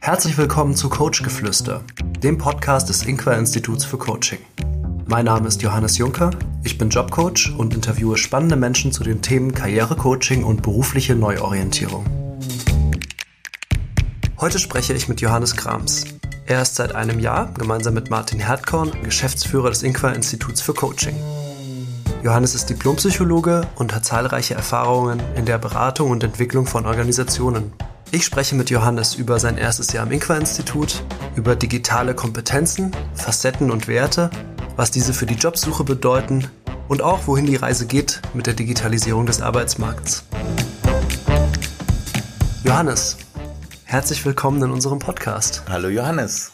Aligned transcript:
Herzlich 0.00 0.38
willkommen 0.38 0.74
zu 0.74 0.88
Coach 0.88 1.22
Geflüster, 1.22 1.82
dem 2.22 2.38
Podcast 2.38 2.88
des 2.88 3.02
Inqua 3.02 3.32
Instituts 3.32 3.84
für 3.84 3.98
Coaching. 3.98 4.38
Mein 5.06 5.26
Name 5.26 5.48
ist 5.48 5.60
Johannes 5.60 5.98
Juncker, 5.98 6.30
ich 6.62 6.78
bin 6.78 6.88
Jobcoach 6.88 7.52
und 7.58 7.74
interviewe 7.74 8.16
spannende 8.16 8.56
Menschen 8.56 8.92
zu 8.92 9.02
den 9.02 9.20
Themen 9.20 9.52
Karrierecoaching 9.52 10.44
und 10.44 10.62
berufliche 10.62 11.14
Neuorientierung. 11.14 12.06
Heute 14.40 14.58
spreche 14.58 14.94
ich 14.94 15.08
mit 15.08 15.20
Johannes 15.20 15.56
Krams. 15.56 16.04
Er 16.46 16.62
ist 16.62 16.76
seit 16.76 16.94
einem 16.94 17.18
Jahr 17.18 17.52
gemeinsam 17.52 17.94
mit 17.94 18.08
Martin 18.08 18.38
Herdkorn 18.38 18.92
Geschäftsführer 19.02 19.68
des 19.68 19.82
Inqua 19.82 20.10
Instituts 20.10 20.62
für 20.62 20.74
Coaching. 20.74 21.16
Johannes 22.22 22.54
ist 22.54 22.70
Diplompsychologe 22.70 23.66
und 23.76 23.94
hat 23.94 24.04
zahlreiche 24.04 24.54
Erfahrungen 24.54 25.20
in 25.36 25.44
der 25.44 25.58
Beratung 25.58 26.10
und 26.10 26.24
Entwicklung 26.24 26.66
von 26.66 26.86
Organisationen. 26.86 27.72
Ich 28.10 28.24
spreche 28.24 28.54
mit 28.54 28.70
Johannes 28.70 29.14
über 29.16 29.38
sein 29.38 29.58
erstes 29.58 29.92
Jahr 29.92 30.04
am 30.04 30.12
Inqua-Institut, 30.12 31.02
über 31.36 31.54
digitale 31.56 32.14
Kompetenzen, 32.14 32.92
Facetten 33.12 33.70
und 33.70 33.86
Werte, 33.86 34.30
was 34.76 34.90
diese 34.90 35.12
für 35.12 35.26
die 35.26 35.34
Jobsuche 35.34 35.84
bedeuten 35.84 36.50
und 36.88 37.02
auch 37.02 37.26
wohin 37.26 37.44
die 37.44 37.56
Reise 37.56 37.86
geht 37.86 38.22
mit 38.32 38.46
der 38.46 38.54
Digitalisierung 38.54 39.26
des 39.26 39.42
Arbeitsmarkts. 39.42 40.24
Johannes, 42.64 43.18
herzlich 43.84 44.24
willkommen 44.24 44.62
in 44.62 44.70
unserem 44.70 45.00
Podcast. 45.00 45.64
Hallo 45.68 45.88
Johannes. 45.88 46.52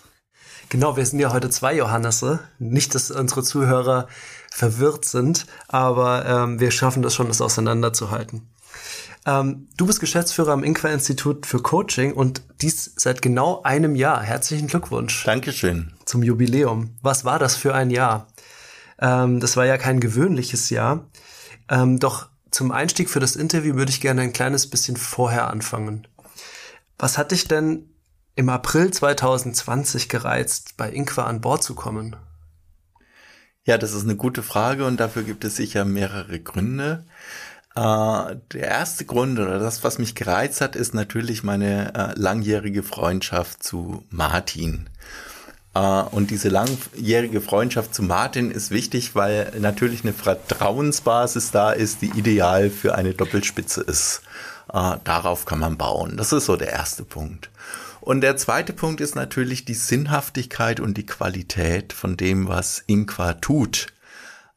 Genau, 0.70 0.96
wir 0.96 1.06
sind 1.06 1.20
ja 1.20 1.32
heute 1.32 1.50
zwei 1.50 1.76
Johannese. 1.76 2.40
Nicht, 2.58 2.96
dass 2.96 3.12
unsere 3.12 3.44
Zuhörer 3.44 4.08
verwirrt 4.50 5.04
sind, 5.04 5.46
aber 5.68 6.26
ähm, 6.26 6.58
wir 6.58 6.72
schaffen 6.72 7.02
das 7.02 7.14
schon, 7.14 7.28
das 7.28 7.40
auseinanderzuhalten. 7.40 8.48
Ähm, 9.26 9.68
du 9.76 9.86
bist 9.86 10.00
Geschäftsführer 10.00 10.52
am 10.52 10.64
Inqua-Institut 10.64 11.46
für 11.46 11.60
Coaching 11.60 12.12
und 12.12 12.42
dies 12.60 12.92
seit 12.96 13.22
genau 13.22 13.62
einem 13.62 13.94
Jahr. 13.94 14.22
Herzlichen 14.22 14.68
Glückwunsch. 14.68 15.24
Dankeschön. 15.24 15.94
Zum 16.04 16.22
Jubiläum. 16.22 16.96
Was 17.02 17.24
war 17.24 17.38
das 17.38 17.56
für 17.56 17.74
ein 17.74 17.90
Jahr? 17.90 18.28
Ähm, 18.98 19.40
das 19.40 19.56
war 19.56 19.64
ja 19.64 19.78
kein 19.78 20.00
gewöhnliches 20.00 20.70
Jahr. 20.70 21.08
Ähm, 21.70 21.98
doch 21.98 22.28
zum 22.50 22.70
Einstieg 22.70 23.08
für 23.08 23.20
das 23.20 23.34
Interview 23.34 23.74
würde 23.74 23.90
ich 23.90 24.00
gerne 24.00 24.22
ein 24.22 24.32
kleines 24.32 24.68
bisschen 24.68 24.96
vorher 24.96 25.48
anfangen. 25.48 26.06
Was 26.98 27.18
hat 27.18 27.32
dich 27.32 27.48
denn 27.48 27.88
im 28.36 28.48
April 28.48 28.90
2020 28.90 30.08
gereizt, 30.08 30.76
bei 30.76 30.90
Inqua 30.90 31.24
an 31.24 31.40
Bord 31.40 31.62
zu 31.62 31.74
kommen? 31.74 32.16
Ja, 33.64 33.78
das 33.78 33.92
ist 33.94 34.04
eine 34.04 34.16
gute 34.16 34.42
Frage 34.42 34.84
und 34.84 35.00
dafür 35.00 35.22
gibt 35.22 35.44
es 35.44 35.56
sicher 35.56 35.84
mehrere 35.84 36.38
Gründe. 36.38 37.06
Äh, 37.76 38.36
der 38.52 38.68
erste 38.68 39.04
Grund 39.04 39.38
oder 39.38 39.58
das, 39.58 39.82
was 39.82 39.98
mich 39.98 40.14
gereizt 40.14 40.60
hat, 40.60 40.76
ist 40.76 40.94
natürlich 40.94 41.42
meine 41.42 41.92
äh, 41.94 42.18
langjährige 42.18 42.84
Freundschaft 42.84 43.64
zu 43.64 44.04
Martin. 44.10 44.88
Äh, 45.74 45.80
und 45.80 46.30
diese 46.30 46.50
langjährige 46.50 47.40
Freundschaft 47.40 47.92
zu 47.92 48.04
Martin 48.04 48.52
ist 48.52 48.70
wichtig, 48.70 49.16
weil 49.16 49.52
natürlich 49.58 50.04
eine 50.04 50.12
Vertrauensbasis 50.12 51.50
da 51.50 51.72
ist, 51.72 52.02
die 52.02 52.10
ideal 52.10 52.70
für 52.70 52.94
eine 52.94 53.14
Doppelspitze 53.14 53.82
ist. 53.82 54.22
Darauf 54.66 55.44
kann 55.44 55.58
man 55.60 55.76
bauen. 55.76 56.16
Das 56.16 56.32
ist 56.32 56.46
so 56.46 56.56
der 56.56 56.70
erste 56.72 57.04
Punkt. 57.04 57.50
Und 58.00 58.22
der 58.22 58.38
zweite 58.38 58.72
Punkt 58.72 59.02
ist 59.02 59.14
natürlich 59.14 59.66
die 59.66 59.74
Sinnhaftigkeit 59.74 60.80
und 60.80 60.96
die 60.96 61.06
Qualität 61.06 61.92
von 61.92 62.16
dem, 62.16 62.48
was 62.48 62.82
Inqua 62.86 63.34
tut. 63.34 63.88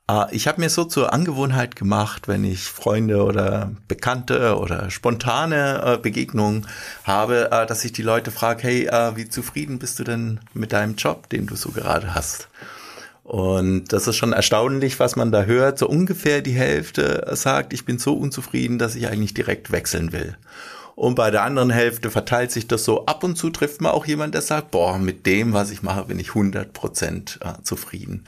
Äh, 0.09 0.25
ich 0.31 0.47
habe 0.47 0.61
mir 0.61 0.69
so 0.69 0.85
zur 0.85 1.13
Angewohnheit 1.13 1.75
gemacht, 1.75 2.27
wenn 2.27 2.43
ich 2.43 2.63
Freunde 2.63 3.23
oder 3.23 3.71
Bekannte 3.87 4.57
oder 4.57 4.89
spontane 4.89 5.81
äh, 5.83 5.97
Begegnungen 5.97 6.67
habe, 7.03 7.51
äh, 7.51 7.65
dass 7.65 7.85
ich 7.85 7.91
die 7.91 8.03
Leute 8.03 8.31
frage, 8.31 8.63
hey, 8.63 8.89
wie 9.15 9.29
zufrieden 9.29 9.79
bist 9.79 9.99
du 9.99 10.03
denn 10.03 10.39
mit 10.53 10.73
deinem 10.73 10.95
Job, 10.95 11.29
den 11.29 11.47
du 11.47 11.55
so 11.55 11.69
gerade 11.69 12.15
hast? 12.15 12.49
Und 13.23 13.91
das 13.91 14.07
ist 14.07 14.15
schon 14.15 14.31
erstaunlich, 14.31 15.01
was 15.01 15.17
man 15.17 15.33
da 15.33 15.43
hört. 15.43 15.77
So 15.79 15.87
ungefähr 15.87 16.41
die 16.41 16.53
Hälfte 16.53 17.29
sagt, 17.33 17.73
ich 17.73 17.83
bin 17.83 17.99
so 17.99 18.13
unzufrieden, 18.13 18.79
dass 18.79 18.95
ich 18.95 19.09
eigentlich 19.09 19.33
direkt 19.33 19.69
wechseln 19.69 20.13
will. 20.13 20.37
Und 20.95 21.15
bei 21.15 21.29
der 21.29 21.43
anderen 21.43 21.69
Hälfte 21.69 22.09
verteilt 22.09 22.51
sich 22.51 22.67
das 22.67 22.85
so. 22.85 23.05
Ab 23.05 23.23
und 23.23 23.35
zu 23.35 23.49
trifft 23.49 23.81
man 23.81 23.91
auch 23.91 24.05
jemand, 24.05 24.33
der 24.33 24.41
sagt, 24.41 24.71
boah, 24.71 24.97
mit 24.97 25.25
dem, 25.25 25.51
was 25.51 25.71
ich 25.71 25.83
mache, 25.83 26.05
bin 26.05 26.19
ich 26.19 26.29
100 26.29 26.71
Prozent 26.71 27.39
äh, 27.43 27.61
zufrieden. 27.61 28.23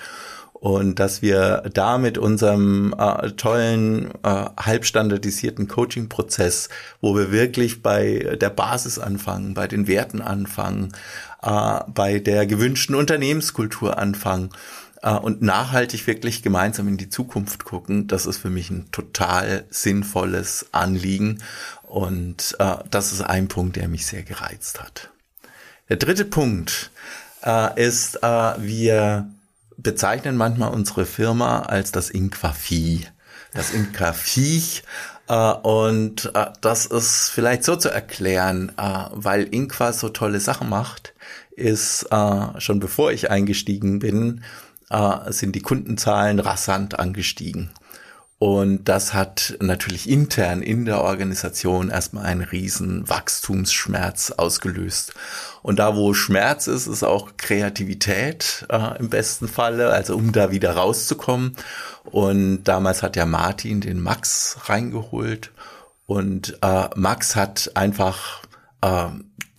Und 0.59 0.99
dass 0.99 1.21
wir 1.21 1.63
da 1.73 1.97
mit 1.97 2.17
unserem 2.17 2.93
äh, 2.97 3.31
tollen, 3.31 4.11
äh, 4.23 4.45
halbstandardisierten 4.59 5.69
Coaching-Prozess, 5.69 6.67
wo 6.99 7.15
wir 7.15 7.31
wirklich 7.31 7.81
bei 7.81 8.37
der 8.39 8.49
Basis 8.49 8.99
anfangen, 8.99 9.53
bei 9.53 9.67
den 9.67 9.87
Werten 9.87 10.21
anfangen, 10.21 10.91
äh, 11.41 11.79
bei 11.87 12.19
der 12.19 12.45
gewünschten 12.45 12.95
Unternehmenskultur 12.95 13.97
anfangen, 13.97 14.49
äh, 15.01 15.13
und 15.13 15.41
nachhaltig 15.41 16.07
wirklich 16.07 16.43
gemeinsam 16.43 16.87
in 16.87 16.97
die 16.97 17.09
Zukunft 17.09 17.63
gucken, 17.63 18.07
das 18.07 18.25
ist 18.25 18.37
für 18.37 18.49
mich 18.49 18.69
ein 18.69 18.91
total 18.91 19.65
sinnvolles 19.69 20.67
Anliegen. 20.71 21.41
Und 21.83 22.55
äh, 22.59 22.75
das 22.91 23.13
ist 23.13 23.21
ein 23.21 23.47
Punkt, 23.47 23.77
der 23.77 23.87
mich 23.87 24.05
sehr 24.05 24.23
gereizt 24.23 24.81
hat. 24.81 25.09
Der 25.87 25.97
dritte 25.97 26.25
Punkt 26.25 26.91
äh, 27.43 27.81
ist, 27.81 28.21
äh, 28.21 28.53
wir 28.57 29.29
bezeichnen 29.81 30.37
manchmal 30.37 30.71
unsere 30.71 31.05
Firma 31.05 31.61
als 31.61 31.91
das 31.91 32.09
Inquavieh. 32.09 33.07
Das 33.53 33.71
Inquaviech. 33.71 34.83
Äh, 35.27 35.53
und 35.53 36.31
äh, 36.33 36.47
das 36.61 36.85
ist 36.85 37.29
vielleicht 37.29 37.63
so 37.63 37.75
zu 37.75 37.89
erklären, 37.89 38.71
äh, 38.77 39.05
weil 39.11 39.43
Inqua 39.43 39.93
so 39.93 40.09
tolle 40.09 40.39
Sachen 40.39 40.69
macht, 40.69 41.13
ist 41.51 42.07
äh, 42.11 42.59
schon 42.59 42.79
bevor 42.79 43.11
ich 43.11 43.29
eingestiegen 43.29 43.99
bin, 43.99 44.43
äh, 44.89 45.31
sind 45.31 45.55
die 45.55 45.61
Kundenzahlen 45.61 46.39
rasant 46.39 46.99
angestiegen. 46.99 47.69
Und 48.39 48.85
das 48.85 49.13
hat 49.13 49.57
natürlich 49.59 50.09
intern 50.09 50.61
in 50.61 50.85
der 50.85 51.01
Organisation 51.01 51.89
erstmal 51.89 52.25
einen 52.25 52.41
riesen 52.41 53.07
Wachstumsschmerz 53.09 54.31
ausgelöst. 54.31 55.13
Und 55.61 55.77
da, 55.77 55.97
wo 55.97 56.13
Schmerz 56.13 56.67
ist, 56.67 56.87
ist 56.87 57.03
auch 57.03 57.31
Kreativität 57.35 58.65
äh, 58.69 58.97
im 58.97 59.09
besten 59.09 59.49
Falle, 59.49 59.89
also 59.89 60.15
um 60.15 60.31
da 60.31 60.51
wieder 60.51 60.71
rauszukommen. 60.71 61.57
Und 62.05 62.63
damals 62.63 63.03
hat 63.03 63.17
ja 63.17 63.25
Martin 63.25 63.81
den 63.81 63.99
Max 63.99 64.57
reingeholt. 64.63 65.51
Und 66.05 66.57
äh, 66.61 66.87
Max 66.95 67.35
hat 67.35 67.71
einfach 67.75 68.41
äh, 68.81 69.09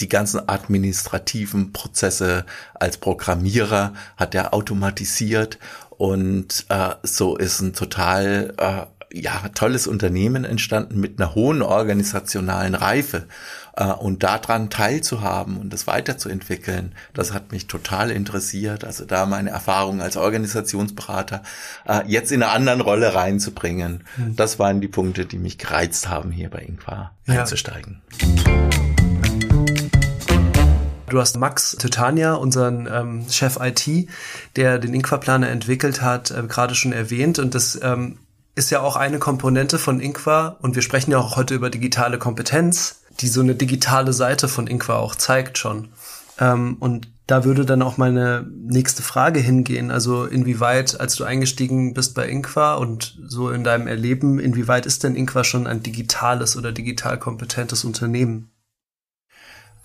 die 0.01 0.09
ganzen 0.09 0.49
administrativen 0.49 1.75
Prozesse 1.75 2.47
als 2.73 2.97
Programmierer 2.97 3.93
hat 4.17 4.35
er 4.35 4.55
automatisiert 4.55 5.59
und 6.00 6.65
äh, 6.71 6.94
so 7.03 7.37
ist 7.37 7.61
ein 7.61 7.75
total 7.75 8.55
äh, 8.56 8.87
ja 9.12 9.50
tolles 9.55 9.87
Unternehmen 9.87 10.47
entstanden 10.47 10.99
mit 10.99 11.21
einer 11.21 11.34
hohen 11.34 11.61
organisationalen 11.61 12.75
Reife 12.75 13.27
äh, 13.77 13.84
und 13.84 14.22
daran 14.22 14.71
teilzuhaben 14.71 15.59
und 15.59 15.75
das 15.75 15.87
weiterzuentwickeln, 15.87 16.94
das 17.12 17.34
hat 17.34 17.53
mich 17.53 17.66
total 17.66 18.11
interessiert. 18.11 18.83
Also 18.83 19.05
da 19.05 19.27
meine 19.27 19.50
Erfahrungen 19.50 20.00
als 20.00 20.16
Organisationsberater 20.16 21.43
äh, 21.87 22.00
jetzt 22.06 22.32
in 22.32 22.43
einer 22.43 22.53
anderen 22.53 22.81
Rolle 22.81 23.15
reinzubringen, 23.15 24.05
mhm. 24.17 24.37
das 24.37 24.59
waren 24.59 24.81
die 24.81 24.88
Punkte, 24.88 25.27
die 25.27 25.37
mich 25.37 25.59
gereizt 25.59 26.09
haben, 26.09 26.31
hier 26.31 26.49
bei 26.49 26.61
Inqua 26.61 27.11
ja. 27.27 27.41
einzusteigen. 27.41 28.00
Du 31.10 31.19
hast 31.19 31.37
Max 31.37 31.76
Titania, 31.76 32.34
unseren 32.34 32.88
ähm, 32.91 33.26
Chef 33.28 33.59
IT, 33.60 34.09
der 34.54 34.78
den 34.78 34.94
Inqua-Planer 34.94 35.48
entwickelt 35.48 36.03
hat, 36.03 36.31
äh, 36.31 36.44
gerade 36.47 36.76
schon 36.76 36.93
erwähnt. 36.93 37.41
Und 37.41 37.56
das 37.56 37.78
ähm, 37.82 38.19
ist 38.54 38.71
ja 38.71 38.81
auch 38.81 38.94
eine 38.94 39.19
Komponente 39.19 39.78
von 39.78 39.99
Inqua. 39.99 40.56
Und 40.62 40.76
wir 40.76 40.82
sprechen 40.82 41.10
ja 41.10 41.19
auch 41.19 41.37
heute 41.37 41.54
über 41.54 41.69
digitale 41.69 42.19
Kompetenz, 42.19 43.03
die 43.19 43.26
so 43.26 43.41
eine 43.41 43.56
digitale 43.56 44.12
Seite 44.12 44.47
von 44.47 44.69
Inqua 44.69 44.99
auch 44.99 45.17
zeigt 45.17 45.58
schon. 45.58 45.88
Ähm, 46.38 46.76
und 46.79 47.08
da 47.26 47.44
würde 47.44 47.67
dann 47.67 47.82
auch 47.82 47.96
meine 47.96 48.46
nächste 48.49 49.02
Frage 49.02 49.40
hingehen. 49.40 49.90
Also 49.90 50.26
inwieweit, 50.26 51.00
als 51.00 51.17
du 51.17 51.25
eingestiegen 51.25 51.93
bist 51.93 52.14
bei 52.14 52.29
Inqua 52.29 52.75
und 52.75 53.19
so 53.26 53.50
in 53.50 53.64
deinem 53.64 53.88
Erleben, 53.88 54.38
inwieweit 54.38 54.87
ist 54.87 55.02
denn 55.02 55.17
Inqua 55.17 55.43
schon 55.43 55.67
ein 55.67 55.82
digitales 55.82 56.56
oder 56.56 56.70
digital 56.70 57.19
kompetentes 57.19 57.85
Unternehmen? 57.85 58.50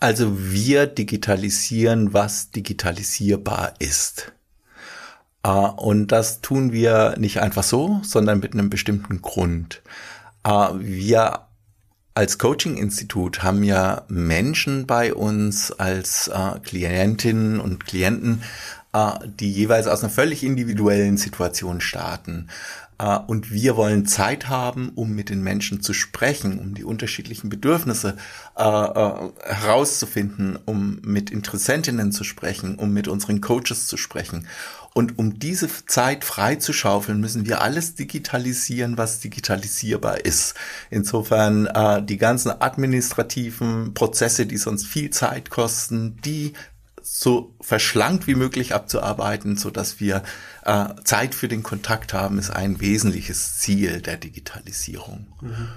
Also 0.06 0.38
wir 0.38 0.86
digitalisieren, 0.86 2.14
was 2.14 2.52
digitalisierbar 2.52 3.74
ist. 3.80 4.34
Äh, 5.42 5.50
und 5.50 6.10
das 6.10 6.42
tun 6.42 6.72
wir 6.72 7.16
nicht 7.18 7.42
einfach 7.42 7.64
so, 7.64 8.02
sondern 8.04 8.40
mit 8.40 8.54
einem 8.54 8.70
bestimmten 8.70 9.24
Grund. 9.24 9.82
Äh, 10.44 10.50
wir 10.78 11.48
als 12.14 12.38
Coaching-Institut 12.38 13.42
haben 13.42 13.64
ja 13.64 14.04
Menschen 14.08 14.86
bei 14.86 15.12
uns 15.12 15.72
als 15.72 16.28
äh, 16.28 16.60
Klientinnen 16.60 17.60
und 17.60 17.84
Klienten, 17.88 18.44
die 19.26 19.52
jeweils 19.52 19.88
aus 19.88 20.04
einer 20.04 20.10
völlig 20.10 20.42
individuellen 20.42 21.18
Situation 21.18 21.82
starten. 21.82 22.48
Äh, 22.98 23.20
und 23.28 23.52
wir 23.52 23.76
wollen 23.76 24.06
Zeit 24.06 24.48
haben, 24.48 24.90
um 24.96 25.12
mit 25.12 25.30
den 25.30 25.42
Menschen 25.42 25.82
zu 25.82 25.94
sprechen, 25.94 26.60
um 26.60 26.74
die 26.76 26.84
unterschiedlichen 26.84 27.50
Bedürfnisse 27.50 28.18
äh, 28.58 28.64
äh, 28.64 29.30
herauszufinden, 29.44 30.58
um 30.66 31.00
mit 31.04 31.30
Interessentinnen 31.30 32.12
zu 32.12 32.24
sprechen, 32.24 32.76
um 32.76 32.92
mit 32.92 33.08
unseren 33.08 33.42
Coaches 33.42 33.88
zu 33.88 33.98
sprechen. 33.98 34.48
Und 34.94 35.20
um 35.20 35.40
diese 35.40 35.68
Zeit 35.88 36.24
freizuschaufeln, 36.24 37.20
müssen 37.20 37.46
wir 37.46 37.62
alles 37.62 37.96
digitalisieren, 37.96 38.98
was 38.98 39.20
digitalisierbar 39.20 40.24
ist. 40.24 40.56
Insofern 40.90 41.66
äh, 41.66 42.02
die 42.02 42.16
ganzen 42.16 42.50
administrativen 42.62 43.94
Prozesse, 43.94 44.46
die 44.46 44.56
sonst 44.56 44.88
viel 44.88 45.10
Zeit 45.10 45.50
kosten, 45.50 46.16
die 46.24 46.54
so 47.08 47.54
verschlankt 47.62 48.26
wie 48.26 48.34
möglich 48.34 48.74
abzuarbeiten, 48.74 49.58
so 49.58 49.70
dass 49.70 50.00
wir 50.00 50.24
äh, 50.64 50.88
Zeit 51.04 51.36
für 51.36 51.48
den 51.48 51.62
Kontakt 51.62 52.14
haben, 52.14 52.40
ist 52.40 52.50
ein 52.50 52.82
wesentliches 52.82 53.60
Ziel 53.60 54.02
der 54.02 54.18
Digitalisierung. 54.18 55.28
Mhm. 55.40 55.68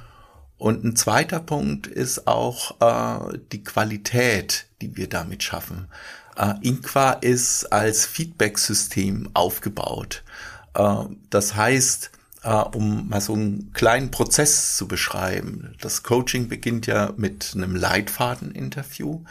Und 0.57 0.85
ein 0.85 0.97
zweiter 0.97 1.39
Punkt 1.39 1.87
ist 1.87 2.27
auch 2.27 2.81
äh, 2.81 3.39
die 3.53 3.63
Qualität, 3.63 4.67
die 4.81 4.97
wir 4.97 5.09
damit 5.09 5.43
schaffen. 5.43 5.89
Äh, 6.37 6.55
Inqua 6.63 7.13
ist 7.13 7.67
als 7.67 8.07
Feedback-System 8.07 9.31
aufgebaut. 9.35 10.25
Äh, 10.75 11.05
das 11.29 11.55
heißt, 11.55 12.11
äh, 12.43 12.53
um 12.53 13.09
mal 13.09 13.21
so 13.21 13.35
einen 13.35 13.73
kleinen 13.75 14.11
Prozess 14.11 14.77
zu 14.77 14.89
beschreiben, 14.89 15.75
das 15.83 16.03
Coaching 16.03 16.49
beginnt 16.49 16.87
ja 16.87 17.13
mit 17.17 17.53
einem 17.55 17.77
Leitfaden-Interview, 17.77 19.25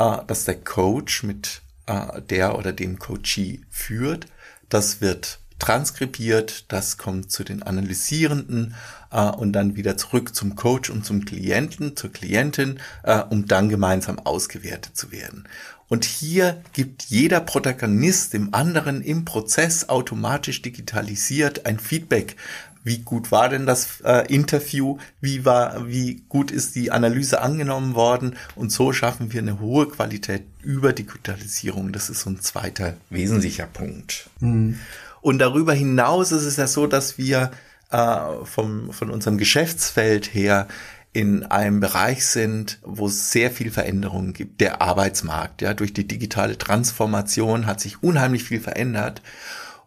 äh, 0.00 0.18
das 0.26 0.44
der 0.44 0.56
Coach 0.56 1.22
mit 1.22 1.62
äh, 1.86 2.20
der 2.22 2.58
oder 2.58 2.72
dem 2.72 2.98
Coachee 2.98 3.60
führt. 3.70 4.26
Das 4.68 5.00
wird 5.00 5.38
transkribiert, 5.58 6.72
das 6.72 6.96
kommt 6.96 7.30
zu 7.30 7.44
den 7.44 7.62
Analysierenden 7.62 8.74
äh, 9.12 9.30
und 9.30 9.52
dann 9.52 9.76
wieder 9.76 9.96
zurück 9.96 10.34
zum 10.34 10.56
Coach 10.56 10.90
und 10.90 11.04
zum 11.04 11.24
Klienten, 11.24 11.96
zur 11.96 12.10
Klientin, 12.10 12.80
äh, 13.02 13.20
um 13.20 13.46
dann 13.46 13.68
gemeinsam 13.68 14.18
ausgewertet 14.18 14.96
zu 14.96 15.12
werden. 15.12 15.46
Und 15.88 16.04
hier 16.04 16.62
gibt 16.72 17.02
jeder 17.04 17.40
Protagonist 17.40 18.32
dem 18.32 18.54
anderen 18.54 19.02
im 19.02 19.24
Prozess 19.24 19.88
automatisch 19.88 20.62
digitalisiert 20.62 21.66
ein 21.66 21.80
Feedback. 21.80 22.36
Wie 22.82 22.98
gut 22.98 23.30
war 23.30 23.48
denn 23.48 23.66
das 23.66 24.00
äh, 24.04 24.32
Interview? 24.32 24.98
Wie 25.20 25.44
war, 25.44 25.86
wie 25.88 26.22
gut 26.28 26.50
ist 26.50 26.74
die 26.74 26.90
Analyse 26.90 27.42
angenommen 27.42 27.94
worden? 27.94 28.36
Und 28.54 28.72
so 28.72 28.92
schaffen 28.92 29.32
wir 29.32 29.42
eine 29.42 29.60
hohe 29.60 29.88
Qualität 29.88 30.44
über 30.62 30.92
Digitalisierung. 30.92 31.92
Das 31.92 32.08
ist 32.08 32.20
so 32.20 32.30
ein 32.30 32.40
zweiter 32.40 32.94
wesentlicher 33.10 33.66
Punkt. 33.66 34.30
Mhm. 34.40 34.78
Und 35.20 35.38
darüber 35.38 35.74
hinaus 35.74 36.32
ist 36.32 36.44
es 36.44 36.56
ja 36.56 36.66
so, 36.66 36.86
dass 36.86 37.18
wir 37.18 37.50
äh, 37.90 38.16
vom, 38.44 38.92
von 38.92 39.10
unserem 39.10 39.36
Geschäftsfeld 39.36 40.32
her 40.32 40.66
in 41.12 41.44
einem 41.44 41.80
Bereich 41.80 42.26
sind, 42.26 42.78
wo 42.82 43.08
es 43.08 43.32
sehr 43.32 43.50
viel 43.50 43.70
Veränderungen 43.70 44.32
gibt. 44.32 44.60
Der 44.60 44.80
Arbeitsmarkt, 44.80 45.60
ja, 45.60 45.74
durch 45.74 45.92
die 45.92 46.06
digitale 46.06 46.56
Transformation 46.56 47.66
hat 47.66 47.80
sich 47.80 48.02
unheimlich 48.02 48.44
viel 48.44 48.60
verändert. 48.60 49.20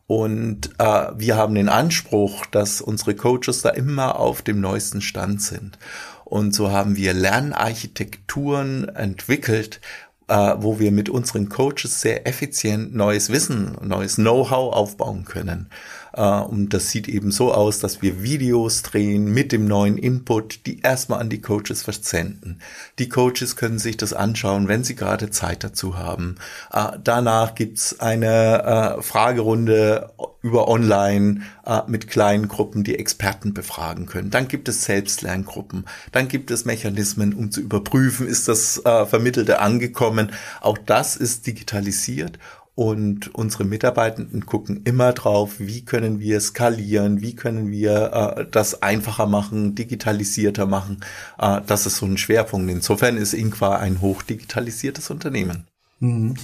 Und 0.07 0.71
äh, 0.79 1.07
wir 1.15 1.37
haben 1.37 1.55
den 1.55 1.69
Anspruch, 1.69 2.45
dass 2.47 2.81
unsere 2.81 3.15
Coaches 3.15 3.61
da 3.61 3.69
immer 3.69 4.19
auf 4.19 4.41
dem 4.41 4.59
neuesten 4.59 5.01
Stand 5.01 5.41
sind. 5.41 5.77
Und 6.25 6.53
so 6.53 6.71
haben 6.71 6.95
wir 6.95 7.13
Lernarchitekturen 7.13 8.89
entwickelt, 8.89 9.79
äh, 10.27 10.55
wo 10.57 10.79
wir 10.79 10.91
mit 10.91 11.09
unseren 11.09 11.49
Coaches 11.49 12.01
sehr 12.01 12.27
effizient 12.27 12.95
neues 12.95 13.29
Wissen, 13.29 13.77
neues 13.81 14.15
Know-how 14.15 14.73
aufbauen 14.73 15.25
können. 15.25 15.69
Äh, 16.13 16.21
und 16.21 16.73
das 16.73 16.89
sieht 16.89 17.07
eben 17.07 17.31
so 17.31 17.53
aus, 17.53 17.79
dass 17.79 18.01
wir 18.01 18.23
Videos 18.23 18.81
drehen 18.81 19.25
mit 19.25 19.51
dem 19.51 19.65
neuen 19.65 19.97
Input, 19.97 20.65
die 20.65 20.81
erstmal 20.81 21.19
an 21.19 21.29
die 21.29 21.41
Coaches 21.41 21.83
versenden. 21.83 22.59
Die 22.99 23.09
Coaches 23.09 23.55
können 23.55 23.79
sich 23.79 23.97
das 23.97 24.13
anschauen, 24.13 24.67
wenn 24.67 24.83
sie 24.83 24.95
gerade 24.95 25.29
Zeit 25.29 25.63
dazu 25.63 25.97
haben. 25.97 26.35
Äh, 26.71 26.97
danach 27.03 27.55
gibt's 27.55 27.99
eine 27.99 28.97
äh, 28.97 29.01
Fragerunde 29.01 30.11
über 30.41 30.67
Online 30.67 31.41
mit 31.87 32.09
kleinen 32.09 32.49
Gruppen, 32.49 32.83
die 32.83 32.99
Experten 32.99 33.53
befragen 33.53 34.07
können. 34.07 34.29
Dann 34.29 34.49
gibt 34.49 34.67
es 34.67 34.83
Selbstlerngruppen. 34.83 35.85
Dann 36.11 36.27
gibt 36.27 36.51
es 36.51 36.65
Mechanismen, 36.65 37.33
um 37.33 37.49
zu 37.49 37.61
überprüfen, 37.61 38.27
ist 38.27 38.49
das 38.49 38.81
Vermittelte 38.83 39.61
angekommen. 39.61 40.33
Auch 40.59 40.77
das 40.77 41.15
ist 41.15 41.47
digitalisiert 41.47 42.39
und 42.75 43.35
unsere 43.35 43.65
Mitarbeitenden 43.65 44.47
gucken 44.47 44.81
immer 44.83 45.13
drauf, 45.13 45.59
wie 45.59 45.85
können 45.85 46.19
wir 46.19 46.41
skalieren, 46.41 47.21
wie 47.21 47.35
können 47.35 47.69
wir 47.69 48.35
äh, 48.37 48.45
das 48.49 48.81
einfacher 48.81 49.27
machen, 49.27 49.75
digitalisierter 49.75 50.65
machen. 50.65 51.01
Äh, 51.37 51.61
das 51.67 51.85
ist 51.85 51.97
so 51.97 52.07
ein 52.07 52.17
Schwerpunkt. 52.17 52.71
Insofern 52.71 53.17
ist 53.17 53.33
Inqua 53.33 53.77
ein 53.77 54.01
hochdigitalisiertes 54.01 55.11
Unternehmen. 55.11 55.67
Mhm. 55.99 56.35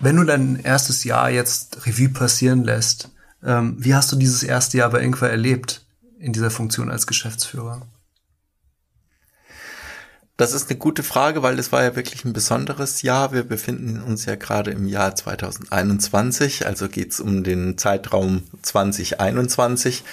Wenn 0.00 0.16
du 0.16 0.24
dein 0.24 0.56
erstes 0.56 1.04
Jahr 1.04 1.30
jetzt 1.30 1.86
Revue 1.86 2.08
passieren 2.08 2.64
lässt, 2.64 3.10
ähm, 3.44 3.76
wie 3.78 3.94
hast 3.94 4.10
du 4.10 4.16
dieses 4.16 4.42
erste 4.42 4.78
Jahr 4.78 4.90
bei 4.90 5.00
Inqua 5.00 5.28
erlebt 5.28 5.86
in 6.18 6.32
dieser 6.32 6.50
Funktion 6.50 6.90
als 6.90 7.06
Geschäftsführer? 7.06 7.82
Das 10.38 10.54
ist 10.54 10.70
eine 10.70 10.78
gute 10.78 11.02
Frage, 11.02 11.42
weil 11.42 11.58
es 11.58 11.72
war 11.72 11.82
ja 11.82 11.94
wirklich 11.94 12.24
ein 12.24 12.32
besonderes 12.32 13.02
Jahr. 13.02 13.32
Wir 13.32 13.44
befinden 13.44 14.02
uns 14.02 14.24
ja 14.24 14.34
gerade 14.34 14.70
im 14.70 14.86
Jahr 14.86 15.14
2021, 15.14 16.66
also 16.66 16.88
geht 16.88 17.12
es 17.12 17.20
um 17.20 17.44
den 17.44 17.76
Zeitraum 17.76 18.42
2021. 18.62 20.04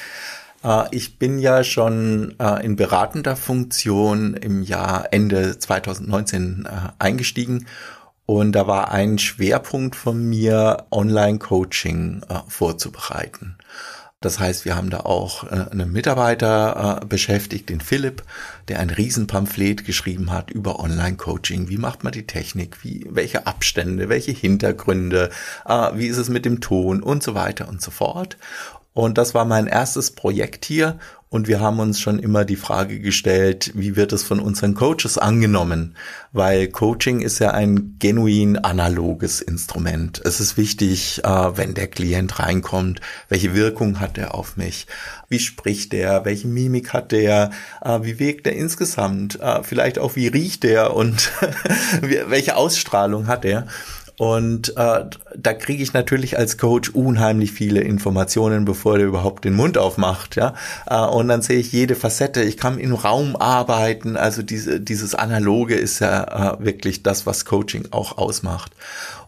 Äh, 0.64 0.84
ich 0.92 1.18
bin 1.18 1.40
ja 1.40 1.64
schon 1.64 2.36
äh, 2.40 2.66
in 2.66 2.76
beratender 2.76 3.38
Funktion 3.38 4.34
im 4.34 4.62
Jahr 4.62 5.08
Ende 5.12 5.58
2019 5.58 6.66
äh, 6.66 6.90
eingestiegen 7.00 7.66
und 8.26 8.52
da 8.52 8.68
war 8.68 8.92
ein 8.92 9.18
Schwerpunkt 9.18 9.96
von 9.96 10.24
mir, 10.24 10.86
Online-Coaching 10.92 12.22
vorzubereiten. 12.48 13.58
Das 14.22 14.38
heißt, 14.38 14.66
wir 14.66 14.76
haben 14.76 14.90
da 14.90 15.02
auch 15.02 15.46
äh, 15.46 15.70
einen 15.72 15.94
Mitarbeiter 15.94 17.00
äh, 17.02 17.06
beschäftigt, 17.06 17.70
den 17.70 17.80
Philipp, 17.80 18.24
der 18.68 18.80
ein 18.80 18.90
Riesenpamphlet 18.90 19.86
geschrieben 19.86 20.32
hat 20.32 20.52
über 20.52 20.80
Online-Coaching. 20.80 21.70
Wie 21.70 21.78
macht 21.78 22.04
man 22.04 22.12
die 22.12 22.28
Technik? 22.28 22.84
Wie, 22.84 23.08
welche 23.10 23.48
Abstände, 23.48 24.10
welche 24.10 24.34
Hintergründe? 24.34 25.30
Äh, 25.66 25.92
wie 25.94 26.08
ist 26.08 26.18
es 26.18 26.28
mit 26.28 26.44
dem 26.44 26.60
Ton 26.60 27.02
und 27.02 27.24
so 27.24 27.34
weiter 27.34 27.70
und 27.70 27.82
so 27.82 27.92
fort. 27.92 28.36
Und 29.00 29.18
das 29.18 29.34
war 29.34 29.46
mein 29.46 29.68
erstes 29.68 30.12
Projekt 30.12 30.66
hier 30.66 31.00
und 31.30 31.48
wir 31.48 31.62
haben 31.62 31.80
uns 31.80 32.02
schon 32.02 32.20
immer 32.20 32.44
die 32.44 32.58
Frage 32.58 33.00
gestellt, 33.00 33.72
wie 33.76 33.96
wird 33.96 34.12
es 34.12 34.24
von 34.24 34.42
unseren 34.42 34.74
Coaches 34.74 35.18
angenommen? 35.18 35.96
Weil 36.34 36.68
Coaching 36.68 37.22
ist 37.22 37.40
ja 37.40 37.52
ein 37.52 37.96
genuin 38.00 38.58
analoges 38.58 39.40
Instrument. 39.40 40.22
Es 40.26 40.42
ist 40.42 40.58
wichtig, 40.58 41.24
äh, 41.24 41.30
wenn 41.30 41.76
der 41.76 41.88
Klient 41.88 42.40
reinkommt, 42.40 43.00
welche 43.30 43.54
Wirkung 43.54 44.02
hat 44.02 44.18
er 44.18 44.36
auf 44.36 44.58
mich? 44.58 44.86
Wie 45.30 45.40
spricht 45.40 45.94
er? 45.94 46.26
Welche 46.26 46.50
Mimik 46.50 46.92
hat 46.92 47.14
der? 47.14 47.52
Äh, 47.82 48.00
wie 48.02 48.20
wirkt 48.20 48.48
er 48.48 48.54
insgesamt? 48.54 49.40
Äh, 49.40 49.64
vielleicht 49.64 49.98
auch 49.98 50.18
wie 50.18 50.28
riecht 50.28 50.66
er 50.66 50.94
und 50.94 51.32
welche 52.02 52.58
Ausstrahlung 52.58 53.28
hat 53.28 53.46
er? 53.46 53.68
Und 54.20 54.76
äh, 54.76 55.06
da 55.38 55.54
kriege 55.54 55.82
ich 55.82 55.94
natürlich 55.94 56.38
als 56.38 56.58
Coach 56.58 56.90
unheimlich 56.90 57.54
viele 57.54 57.80
Informationen, 57.80 58.66
bevor 58.66 58.98
der 58.98 59.08
überhaupt 59.08 59.46
den 59.46 59.54
Mund 59.54 59.78
aufmacht, 59.78 60.36
ja. 60.36 60.56
Äh, 60.88 61.06
und 61.06 61.30
dann 61.30 61.42
sehe 61.42 61.58
ich 61.58 61.72
jede 61.72 61.96
Facette. 61.96 62.44
Ich 62.44 62.58
kann 62.58 62.80
im 62.80 62.96
Raum 62.96 63.38
arbeiten. 63.38 64.18
Also 64.18 64.44
diese, 64.44 64.82
dieses 64.82 65.16
Analoge 65.16 65.76
ist 65.76 66.00
ja 66.00 66.58
äh, 66.58 66.66
wirklich 66.66 67.02
das, 67.02 67.26
was 67.26 67.46
Coaching 67.46 67.88
auch 67.92 68.18
ausmacht. 68.18 68.74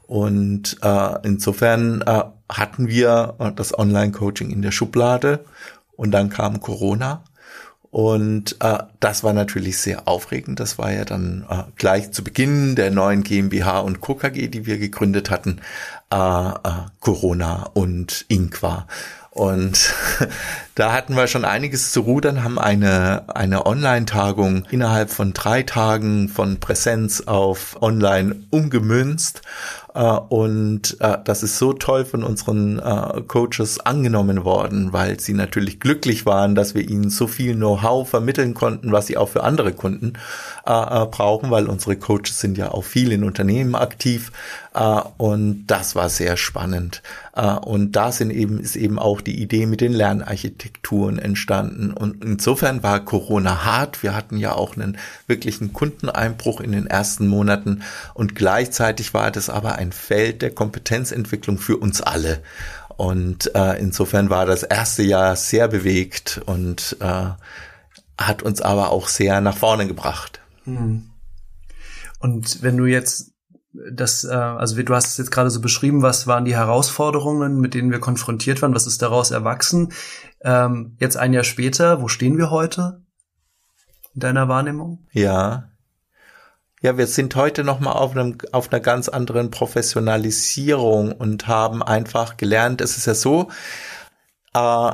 Und 0.08 0.76
äh, 0.82 1.20
insofern 1.24 2.02
äh, 2.02 2.24
hatten 2.50 2.90
wir 2.90 3.36
das 3.56 3.78
Online-Coaching 3.80 4.50
in 4.50 4.62
der 4.62 4.72
Schublade 4.72 5.46
und 5.96 6.12
dann 6.12 6.30
kam 6.30 6.60
Corona 6.60 7.24
und 7.92 8.56
äh, 8.62 8.80
das 9.02 9.22
war 9.24 9.34
natürlich 9.34 9.78
sehr 9.78 10.08
aufregend. 10.08 10.62
Das 10.62 10.78
war 10.78 10.92
ja 10.92 11.04
dann 11.04 11.46
äh, 11.50 11.64
gleich 11.76 12.12
zu 12.12 12.24
Beginn 12.24 12.76
der 12.76 12.90
neuen 12.90 13.22
GmbH 13.22 13.82
und 13.82 14.00
Co. 14.00 14.16
KG, 14.16 14.48
die 14.48 14.66
wir 14.66 14.78
gegründet 14.78 15.30
hatten, 15.30 15.60
äh, 16.10 16.16
äh, 16.16 16.54
Corona 17.02 17.70
und 17.74 18.26
Inqua. 18.30 18.88
Und 19.32 19.94
da 20.76 20.94
hatten 20.94 21.16
wir 21.16 21.28
schon 21.28 21.44
einiges 21.44 21.92
zu 21.92 22.02
rudern, 22.02 22.44
haben 22.44 22.60
eine, 22.60 23.24
eine 23.36 23.66
Online-Tagung 23.66 24.66
innerhalb 24.72 25.10
von 25.10 25.34
drei 25.34 25.64
Tagen 25.64 26.30
von 26.30 26.62
Präsenz 26.62 27.22
auf 27.22 27.82
Online 27.82 28.36
umgemünzt 28.52 29.42
und 29.94 30.98
äh, 31.02 31.18
das 31.24 31.44
ist 31.44 31.58
so 31.58 31.74
toll 31.74 32.06
von 32.06 32.24
unseren 32.24 32.80
äh, 32.80 33.22
Coaches 33.28 33.80
angenommen 33.80 34.46
worden, 34.46 34.94
weil 34.94 35.20
sie 35.20 35.34
natürlich 35.34 35.80
glücklich 35.80 36.26
waren, 36.26 36.56
dass 36.56 36.76
wir 36.76 36.88
ihnen 36.88 37.10
so 37.10 37.28
viel 37.28 37.56
Know-how 37.56 38.08
vermitteln 38.08 38.54
konnten, 38.54 38.92
was 38.92 39.08
sie 39.08 39.18
auch 39.18 39.30
für 39.30 39.44
andere 39.44 39.74
Kunden 39.74 40.14
brauchen, 40.64 41.50
weil 41.50 41.68
unsere 41.68 41.96
Coaches 41.96 42.40
sind 42.40 42.58
ja 42.58 42.72
auch 42.72 42.84
viel 42.84 43.12
in 43.12 43.24
Unternehmen 43.24 43.74
aktiv. 43.74 44.32
Und 45.18 45.66
das 45.68 45.96
war 45.96 46.08
sehr 46.08 46.38
spannend. 46.38 47.02
Und 47.34 47.94
da 47.94 48.12
sind 48.12 48.30
eben, 48.32 48.60
ist 48.60 48.76
eben 48.76 49.00
auch 49.00 49.22
die 49.22 49.42
Idee 49.42 49.66
mit 49.66 49.80
den 49.80 49.94
Lernarchitekturen 49.94 51.18
entstanden. 51.18 51.92
Und 51.92 52.24
insofern 52.26 52.84
war 52.84 53.06
Corona 53.06 53.64
hart. 53.64 54.04
Wir 54.04 54.14
hatten 54.14 54.36
ja 54.36 54.54
auch 54.54 54.76
einen 54.76 54.98
wirklichen 55.28 55.72
Kundeneinbruch 55.72 56.60
in 56.60 56.74
den 56.74 56.88
ersten 56.88 57.28
Monaten. 57.28 57.84
Und 58.14 58.36
gleichzeitig 58.36 59.14
war 59.14 59.32
das 59.32 59.50
aber 59.50 59.76
ein 59.76 59.94
Feld 59.94 60.42
der 60.42 60.52
Kompetenzentwicklung 60.52 61.58
für 61.58 61.78
uns 61.78 62.02
alle. 62.02 62.42
Und 62.98 63.56
äh, 63.56 63.80
insofern 63.80 64.30
war 64.30 64.46
das 64.46 64.64
erste 64.64 65.02
Jahr 65.02 65.38
sehr 65.38 65.70
bewegt 65.70 66.42
und 66.46 66.98
äh, 67.00 67.30
hat 68.18 68.44
uns 68.44 68.62
aber 68.62 68.92
auch 68.92 69.08
sehr 69.08 69.40
nach 69.42 69.58
vorne 69.58 69.88
gebracht. 69.88 70.42
Hm. 70.66 71.10
Und 72.20 72.62
wenn 72.62 72.78
du 72.78 72.86
jetzt 72.86 73.31
das, 73.74 74.24
äh, 74.24 74.34
also 74.34 74.82
du 74.82 74.96
hast 74.96 75.08
es 75.08 75.18
jetzt 75.18 75.32
gerade 75.32 75.50
so 75.50 75.62
beschrieben, 75.62 76.02
was 76.02 76.28
waren 76.28 76.46
die 76.46 76.56
Herausforderungen, 76.56 77.60
mit 77.60 77.74
denen 77.74 77.92
wir 77.92 78.00
konfrontiert 78.00 78.62
waren, 78.62 78.76
was 78.76 78.88
ist 78.88 79.02
daraus 79.02 79.32
erwachsen? 79.32 79.94
Ähm, 80.42 80.98
jetzt 81.00 81.18
ein 81.18 81.34
Jahr 81.34 81.44
später, 81.44 82.02
wo 82.02 82.08
stehen 82.08 82.38
wir 82.38 82.50
heute 82.50 83.02
in 84.14 84.22
deiner 84.22 84.48
Wahrnehmung? 84.48 85.08
Ja, 85.12 85.72
ja, 86.84 86.98
wir 86.98 87.06
sind 87.06 87.36
heute 87.36 87.64
nochmal 87.64 87.94
auf 87.94 88.12
einem, 88.12 88.40
auf 88.52 88.72
einer 88.72 88.80
ganz 88.80 89.08
anderen 89.08 89.52
Professionalisierung 89.52 91.12
und 91.12 91.48
haben 91.48 91.84
einfach 91.84 92.38
gelernt, 92.38 92.82
es 92.82 92.98
ist 92.98 93.06
ja 93.06 93.14
so, 93.14 93.52
äh, 94.56 94.92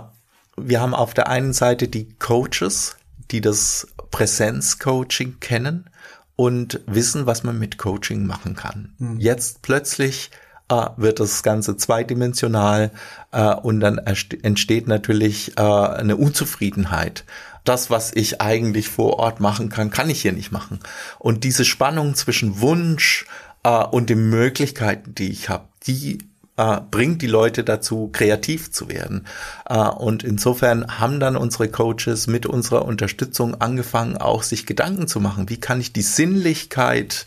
wir 0.57 0.81
haben 0.81 0.93
auf 0.93 1.13
der 1.13 1.29
einen 1.29 1.53
Seite 1.53 1.87
die 1.87 2.09
Coaches, 2.15 2.97
die 3.31 3.39
das 3.39 3.87
Präsenzcoaching 4.11 5.39
kennen 5.39 5.89
und 6.37 6.79
wissen, 6.85 7.25
was 7.25 7.43
man 7.43 7.59
mit 7.59 7.77
Coaching 7.77 8.25
machen 8.25 8.55
kann. 8.55 8.93
Mhm. 8.99 9.19
Jetzt 9.19 9.61
plötzlich 9.63 10.31
äh, 10.69 10.85
wird 10.95 11.19
das 11.19 11.43
Ganze 11.43 11.75
zweidimensional 11.75 12.91
äh, 13.33 13.53
und 13.53 13.81
dann 13.81 13.97
entsteht 13.97 14.87
natürlich 14.87 15.57
äh, 15.57 15.61
eine 15.61 16.15
Unzufriedenheit 16.15 17.25
das, 17.67 17.89
was 17.89 18.13
ich 18.13 18.41
eigentlich 18.41 18.87
vor 18.87 19.19
Ort 19.19 19.39
machen 19.39 19.69
kann, 19.69 19.89
kann 19.89 20.09
ich 20.09 20.21
hier 20.21 20.31
nicht 20.31 20.51
machen. 20.51 20.79
Und 21.19 21.43
diese 21.43 21.65
Spannung 21.65 22.15
zwischen 22.15 22.61
Wunsch 22.61 23.25
äh, 23.63 23.83
und 23.83 24.09
den 24.09 24.29
Möglichkeiten, 24.29 25.13
die 25.15 25.29
ich 25.29 25.49
habe, 25.49 25.67
die 25.85 26.19
äh, 26.57 26.81
bringt 26.91 27.21
die 27.21 27.27
Leute 27.27 27.63
dazu, 27.63 28.09
kreativ 28.11 28.71
zu 28.71 28.89
werden. 28.89 29.25
Äh, 29.69 29.77
und 29.77 30.23
insofern 30.23 30.99
haben 30.99 31.19
dann 31.19 31.37
unsere 31.37 31.69
Coaches 31.69 32.27
mit 32.27 32.45
unserer 32.45 32.85
Unterstützung 32.85 33.61
angefangen, 33.61 34.17
auch 34.17 34.43
sich 34.43 34.65
Gedanken 34.65 35.07
zu 35.07 35.19
machen, 35.19 35.49
wie 35.49 35.59
kann 35.59 35.79
ich 35.79 35.93
die 35.93 36.01
Sinnlichkeit 36.01 37.25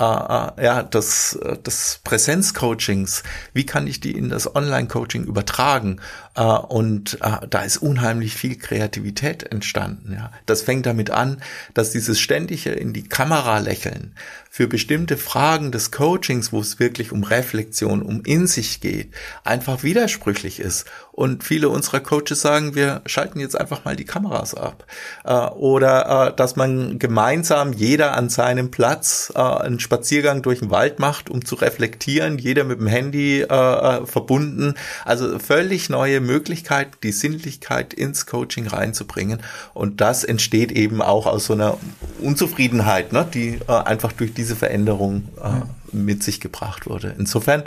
äh, 0.00 0.02
äh, 0.02 0.64
ja, 0.64 0.82
des, 0.82 1.38
des 1.66 2.00
Präsenzcoachings, 2.04 3.22
wie 3.52 3.66
kann 3.66 3.86
ich 3.86 4.00
die 4.00 4.12
in 4.12 4.30
das 4.30 4.56
Online-Coaching 4.56 5.24
übertragen? 5.24 6.00
Äh, 6.34 6.42
und 6.42 7.18
äh, 7.20 7.46
da 7.48 7.62
ist 7.62 7.76
unheimlich 7.76 8.34
viel 8.34 8.56
Kreativität 8.56 9.42
entstanden. 9.42 10.14
Ja. 10.14 10.32
Das 10.46 10.62
fängt 10.62 10.86
damit 10.86 11.10
an, 11.10 11.42
dass 11.74 11.90
dieses 11.90 12.18
ständige 12.18 12.70
in 12.70 12.94
die 12.94 13.04
Kamera 13.04 13.58
lächeln 13.58 14.14
für 14.48 14.66
bestimmte 14.66 15.18
Fragen 15.18 15.70
des 15.70 15.90
Coachings, 15.90 16.50
wo 16.50 16.60
es 16.60 16.80
wirklich 16.80 17.12
um 17.12 17.22
Reflexion, 17.22 18.02
um 18.02 18.22
in 18.24 18.46
sich 18.46 18.80
geht, 18.80 19.12
einfach 19.44 19.82
widersprüchlich 19.82 20.60
ist 20.60 20.86
und 21.20 21.44
viele 21.44 21.68
unserer 21.68 22.00
Coaches 22.00 22.40
sagen, 22.40 22.74
wir 22.74 23.02
schalten 23.04 23.40
jetzt 23.40 23.54
einfach 23.54 23.84
mal 23.84 23.94
die 23.94 24.06
Kameras 24.06 24.54
ab. 24.54 24.86
Äh, 25.22 25.34
oder 25.34 26.28
äh, 26.28 26.34
dass 26.34 26.56
man 26.56 26.98
gemeinsam 26.98 27.74
jeder 27.74 28.16
an 28.16 28.30
seinem 28.30 28.70
Platz 28.70 29.30
äh, 29.36 29.38
einen 29.38 29.80
Spaziergang 29.80 30.40
durch 30.40 30.60
den 30.60 30.70
Wald 30.70 30.98
macht, 30.98 31.28
um 31.28 31.44
zu 31.44 31.56
reflektieren, 31.56 32.38
jeder 32.38 32.64
mit 32.64 32.80
dem 32.80 32.86
Handy 32.86 33.42
äh, 33.42 33.44
äh, 33.44 34.06
verbunden. 34.06 34.76
Also 35.04 35.38
völlig 35.38 35.90
neue 35.90 36.20
Möglichkeiten, 36.22 36.92
die 37.02 37.12
Sinnlichkeit 37.12 37.92
ins 37.92 38.24
Coaching 38.24 38.66
reinzubringen. 38.66 39.42
Und 39.74 40.00
das 40.00 40.24
entsteht 40.24 40.72
eben 40.72 41.02
auch 41.02 41.26
aus 41.26 41.44
so 41.44 41.52
einer 41.52 41.76
Unzufriedenheit, 42.22 43.12
ne, 43.12 43.28
die 43.30 43.58
äh, 43.68 43.72
einfach 43.72 44.12
durch 44.12 44.32
diese 44.32 44.56
Veränderung 44.56 45.28
äh, 45.36 45.48
mit 45.92 46.22
sich 46.22 46.40
gebracht 46.40 46.86
wurde. 46.86 47.14
Insofern 47.18 47.64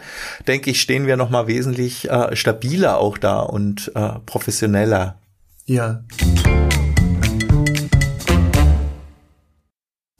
denke 0.47 0.71
ich, 0.71 0.81
stehen 0.81 1.07
wir 1.07 1.17
noch 1.17 1.29
mal 1.29 1.47
wesentlich 1.47 2.09
äh, 2.09 2.35
stabiler 2.35 2.97
auch 2.97 3.17
da 3.17 3.39
und 3.39 3.91
äh, 3.95 4.19
professioneller. 4.25 5.17
Ja. 5.65 6.03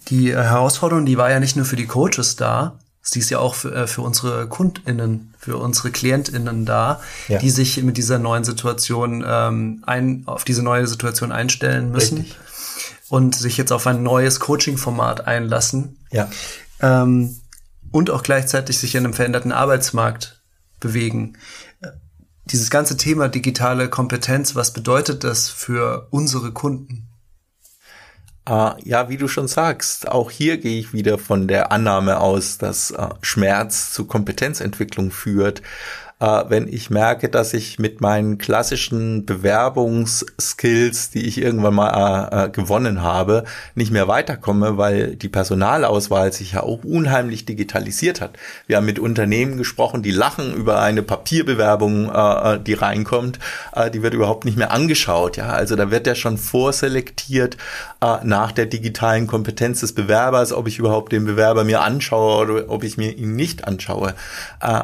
Die 0.10 0.31
äh, 0.31 0.36
Herausforderung, 0.36 1.05
die 1.05 1.17
war 1.17 1.31
ja 1.31 1.39
nicht 1.39 1.55
nur 1.55 1.65
für 1.65 1.75
die 1.75 1.88
Coaches 1.88 2.36
da, 2.36 2.77
sie 3.03 3.19
ist 3.19 3.29
ja 3.29 3.39
auch 3.39 3.53
für, 3.53 3.75
äh, 3.75 3.88
für 3.88 4.01
unsere 4.01 4.48
KundInnen, 4.48 5.33
für 5.38 5.57
unsere 5.57 5.91
KlientInnen 5.91 6.65
da, 6.65 7.01
ja. 7.27 7.38
die 7.38 7.50
sich 7.50 7.81
mit 7.83 7.98
dieser 7.98 8.17
neuen 8.17 8.43
Situation 8.43 9.24
ähm, 9.27 9.83
ein, 9.86 10.24
auf 10.25 10.45
diese 10.45 10.63
neue 10.63 10.88
Situation 10.88 11.31
einstellen 11.31 11.91
müssen 11.91 12.19
Richtig. 12.19 12.38
und 13.10 13.36
sich 13.36 13.57
jetzt 13.57 13.72
auf 13.72 13.86
ein 13.86 14.01
neues 14.03 14.39
Coaching-Format 14.39 15.27
einlassen. 15.27 15.98
Ja. 16.12 16.29
Ähm, 16.79 17.36
und 17.94 18.10
auch 18.10 18.24
gleichzeitig 18.24 18.80
sich 18.80 18.96
in 18.96 19.06
einem 19.06 19.14
veränderten 19.14 19.54
Arbeitsmarkt 19.54 20.42
bewegen. 20.82 21.38
Dieses 22.46 22.70
ganze 22.70 22.98
Thema 22.98 23.30
digitale 23.30 23.88
Kompetenz, 23.88 24.56
was 24.56 24.74
bedeutet 24.74 25.24
das 25.24 25.48
für 25.48 26.08
unsere 26.10 26.52
Kunden? 26.52 27.08
Uh, 28.50 28.72
ja, 28.84 29.08
wie 29.08 29.16
du 29.16 29.30
schon 29.30 29.48
sagst, 29.48 30.10
auch 30.10 30.30
hier 30.30 30.58
gehe 30.58 30.78
ich 30.78 30.92
wieder 30.92 31.18
von 31.18 31.48
der 31.48 31.72
Annahme 31.72 32.20
aus, 32.20 32.58
dass 32.58 32.92
uh, 32.92 33.10
Schmerz 33.22 33.94
zu 33.94 34.04
Kompetenzentwicklung 34.06 35.12
führt 35.12 35.62
äh, 36.24 36.46
wenn 36.48 36.70
ich 36.70 36.89
merke, 36.89 37.27
dass 37.27 37.53
ich 37.53 37.80
mit 37.80 38.00
meinen 38.00 38.38
klassischen 38.38 39.25
Bewerbungsskills, 39.25 41.10
die 41.10 41.27
ich 41.27 41.38
irgendwann 41.38 41.74
mal 41.74 42.30
äh, 42.32 42.46
äh, 42.46 42.50
gewonnen 42.50 43.01
habe, 43.01 43.44
nicht 43.75 43.92
mehr 43.92 44.08
weiterkomme, 44.08 44.77
weil 44.77 45.18
die 45.18 45.27
Personalauswahl 45.27 46.32
sich 46.32 46.53
ja 46.53 46.63
auch 46.63 46.86
unheimlich 46.86 47.46
digitalisiert 47.46 48.22
hat. 48.22 48.38
Wir 48.68 48.77
haben 48.77 48.86
mit 48.86 49.00
Unternehmen 49.00 49.58
gesprochen, 49.58 50.01
die 50.01 50.12
lachen 50.12 50.53
über 50.53 50.80
eine 50.80 51.03
Papierbewerbung, 51.03 52.10
äh, 52.10 52.53
äh 52.53 52.60
die 52.60 52.74
reinkommt, 52.74 53.39
äh, 53.74 53.92
die 53.92 54.01
wird 54.01 54.13
überhaupt 54.13 54.46
nicht 54.46 54.58
mehr 54.58 54.72
angeschaut. 54.72 55.36
Ja, 55.36 55.50
also 55.50 55.75
da 55.75 55.92
wird 55.92 56.08
ja 56.08 56.15
schon 56.15 56.38
vorselektiert 56.38 57.58
nach 58.24 58.51
der 58.51 58.65
digitalen 58.65 59.27
Kompetenz 59.27 59.80
des 59.80 59.96
Bewerbers, 59.96 60.51
ob 60.51 60.68
ich 60.68 60.77
überhaupt 60.77 61.13
den 61.13 61.24
Bewerber 61.24 61.63
mir 61.63 61.80
anschaue 61.80 62.42
oder 62.42 62.70
ob 62.70 62.84
ich 62.84 62.98
mir 62.98 63.15
ihn 63.15 63.38
nicht 63.38 63.65
anschaue. 63.65 64.13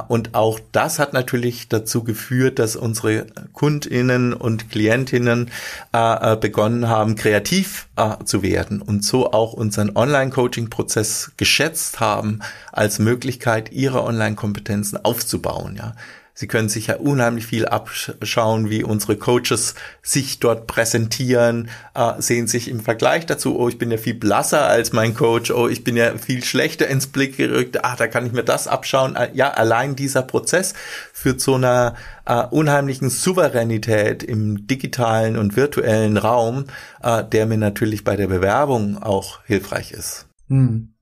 Und 0.08 0.36
auch 0.36 0.58
das 0.72 1.00
hat 1.00 1.12
natürlich 1.12 1.29
natürlich 1.30 1.70
dazu 1.70 2.04
geführt, 2.04 2.58
dass 2.58 2.76
unsere 2.76 3.28
Kundinnen 3.54 4.34
und 4.34 4.72
Klientinnen 4.72 5.52
äh, 5.94 6.34
äh, 6.34 6.36
begonnen 6.36 6.88
haben, 6.88 7.16
kreativ 7.16 7.88
äh, 7.98 8.16
zu 8.26 8.42
werden 8.42 8.82
und 8.82 9.06
so 9.06 9.32
auch 9.32 9.54
unseren 9.54 9.96
Online-Coaching-Prozess 9.96 11.34
geschätzt 11.38 12.00
haben 12.00 12.40
als 12.72 12.98
Möglichkeit, 12.98 13.72
ihre 13.72 14.04
Online-Kompetenzen 14.04 15.06
aufzubauen. 15.06 15.76
Ja, 15.78 15.94
Sie 16.40 16.48
können 16.48 16.70
sich 16.70 16.88
ja 16.88 16.96
unheimlich 16.96 17.48
viel 17.48 17.66
abschauen, 17.66 18.70
wie 18.70 18.82
unsere 18.82 19.18
Coaches 19.18 19.76
sich 20.02 20.40
dort 20.40 20.68
präsentieren, 20.68 21.70
äh, 21.94 22.14
sehen 22.20 22.48
sich 22.48 22.70
im 22.70 22.80
Vergleich 22.80 23.26
dazu, 23.26 23.60
oh, 23.60 23.68
ich 23.68 23.78
bin 23.78 23.92
ja 23.92 23.98
viel 23.98 24.14
blasser 24.14 24.66
als 24.66 24.94
mein 24.94 25.14
Coach, 25.14 25.52
oh, 25.52 25.68
ich 25.68 25.84
bin 25.84 25.98
ja 25.98 26.18
viel 26.18 26.42
schlechter 26.46 26.88
ins 26.88 27.08
Blick 27.08 27.36
gerückt, 27.36 27.84
ah, 27.84 27.98
da 27.98 28.08
kann 28.08 28.26
ich 28.26 28.32
mir 28.32 28.46
das 28.46 28.70
abschauen. 28.70 29.18
Äh, 29.18 29.32
ja, 29.34 29.50
allein 29.50 29.98
dieser 29.98 30.22
Prozess 30.22 30.76
führt 31.12 31.42
zu 31.42 31.56
einer 31.56 31.96
äh, 32.26 32.46
unheimlichen 32.46 33.10
Souveränität 33.10 34.24
im 34.24 34.66
digitalen 34.66 35.36
und 35.36 35.58
virtuellen 35.58 36.16
Raum, 36.16 36.68
äh, 37.04 37.22
der 37.22 37.48
mir 37.48 37.58
natürlich 37.58 38.06
bei 38.06 38.16
der 38.16 38.28
Bewerbung 38.28 39.04
auch 39.04 39.44
hilfreich 39.44 39.92
ist. 39.92 40.30
Hm. 40.48 40.94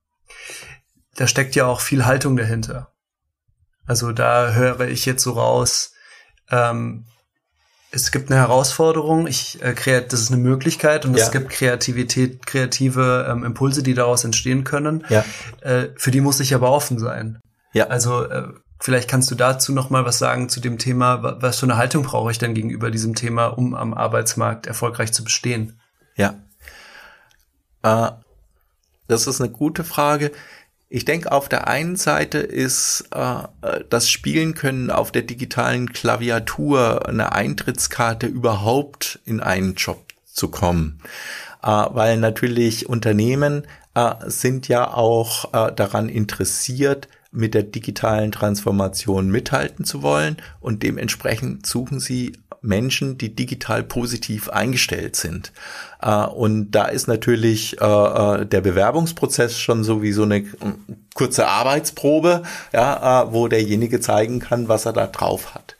Da 1.16 1.28
steckt 1.28 1.54
ja 1.54 1.68
auch 1.68 1.82
viel 1.82 2.06
Haltung 2.06 2.38
dahinter. 2.38 2.92
Also 3.88 4.12
da 4.12 4.52
höre 4.52 4.82
ich 4.82 5.06
jetzt 5.06 5.24
so 5.24 5.32
raus, 5.32 5.94
ähm, 6.52 7.06
es 7.90 8.12
gibt 8.12 8.30
eine 8.30 8.40
Herausforderung, 8.40 9.28
ich 9.28 9.62
äh, 9.64 9.74
das 10.02 10.20
ist 10.20 10.32
eine 10.32 10.42
Möglichkeit 10.42 11.06
und 11.06 11.16
ja. 11.16 11.24
es 11.24 11.32
gibt 11.32 11.50
Kreativität, 11.50 12.46
kreative 12.46 13.28
ähm, 13.30 13.46
Impulse, 13.46 13.82
die 13.82 13.94
daraus 13.94 14.26
entstehen 14.26 14.66
können. 14.66 15.06
Ja. 15.10 15.24
Äh, 15.62 15.90
für 15.96 16.12
die 16.12 16.22
muss 16.22 16.40
ich 16.42 16.54
aber 16.54 16.72
offen 16.72 17.00
sein. 17.00 17.40
Ja. 17.72 17.88
Also 17.88 18.24
äh, 18.26 18.50
vielleicht 18.80 19.10
kannst 19.10 19.32
du 19.32 19.36
dazu 19.36 19.72
noch 19.72 19.90
mal 19.90 20.04
was 20.04 20.20
sagen 20.20 20.50
zu 20.50 20.60
dem 20.60 20.78
Thema, 20.78 21.42
was 21.42 21.60
für 21.60 21.66
eine 21.66 21.78
Haltung 21.78 22.04
brauche 22.04 22.30
ich 22.30 22.40
denn 22.40 22.54
gegenüber 22.54 22.92
diesem 22.92 23.16
Thema, 23.16 23.48
um 23.48 23.74
am 23.74 23.94
Arbeitsmarkt 23.94 24.68
erfolgreich 24.68 25.14
zu 25.14 25.24
bestehen? 25.24 25.80
Ja. 26.18 26.36
Äh, 27.84 28.12
das 29.08 29.28
ist 29.28 29.40
eine 29.40 29.50
gute 29.50 29.86
Frage 29.86 30.32
Ich 30.90 31.04
denke, 31.04 31.32
auf 31.32 31.50
der 31.50 31.68
einen 31.68 31.98
Seite 31.98 32.38
ist 32.38 33.10
äh, 33.12 33.44
das 33.90 34.10
Spielen 34.10 34.54
können 34.54 34.90
auf 34.90 35.12
der 35.12 35.24
digitalen 35.24 35.92
Klaviatur 35.92 37.08
eine 37.08 37.34
Eintrittskarte 37.34 38.28
überhaupt 38.28 39.20
in 39.26 39.42
einen 39.42 39.76
Job 39.76 40.06
zu 40.26 40.48
kommen. 40.48 41.02
Äh, 41.62 41.68
weil 41.68 42.18
natürlich 42.18 42.88
Unternehmen 42.88 43.64
äh, 43.96 44.14
sind 44.28 44.70
ja 44.70 44.94
auch 44.94 45.54
äh, 45.54 45.74
daran 45.74 46.08
interessiert, 46.08 47.10
mit 47.32 47.54
der 47.54 47.64
digitalen 47.64 48.32
Transformation 48.32 49.30
mithalten 49.30 49.84
zu 49.84 50.02
wollen 50.02 50.38
und 50.62 50.84
dementsprechend 50.84 51.66
suchen 51.66 52.00
sie 52.00 52.34
Menschen, 52.62 53.18
die 53.18 53.36
digital 53.36 53.84
positiv 53.84 54.50
eingestellt 54.50 55.16
sind. 55.16 55.52
Äh, 56.02 56.26
und 56.26 56.72
da 56.72 56.86
ist 56.86 57.08
natürlich 57.08 57.80
äh, 57.82 57.86
äh, 57.86 58.46
der 58.46 58.62
Bewerbungsprozess 58.62 59.60
schon 59.60 59.84
so 59.84 60.02
wie 60.02 60.12
so 60.12 60.24
eine 60.24 60.46
kurze 61.14 61.48
Arbeitsprobe, 61.48 62.44
wo 62.72 63.48
derjenige 63.48 64.00
zeigen 64.00 64.40
kann, 64.40 64.68
was 64.68 64.86
er 64.86 64.94
da 64.94 65.08
drauf 65.08 65.56
hat. 65.56 65.76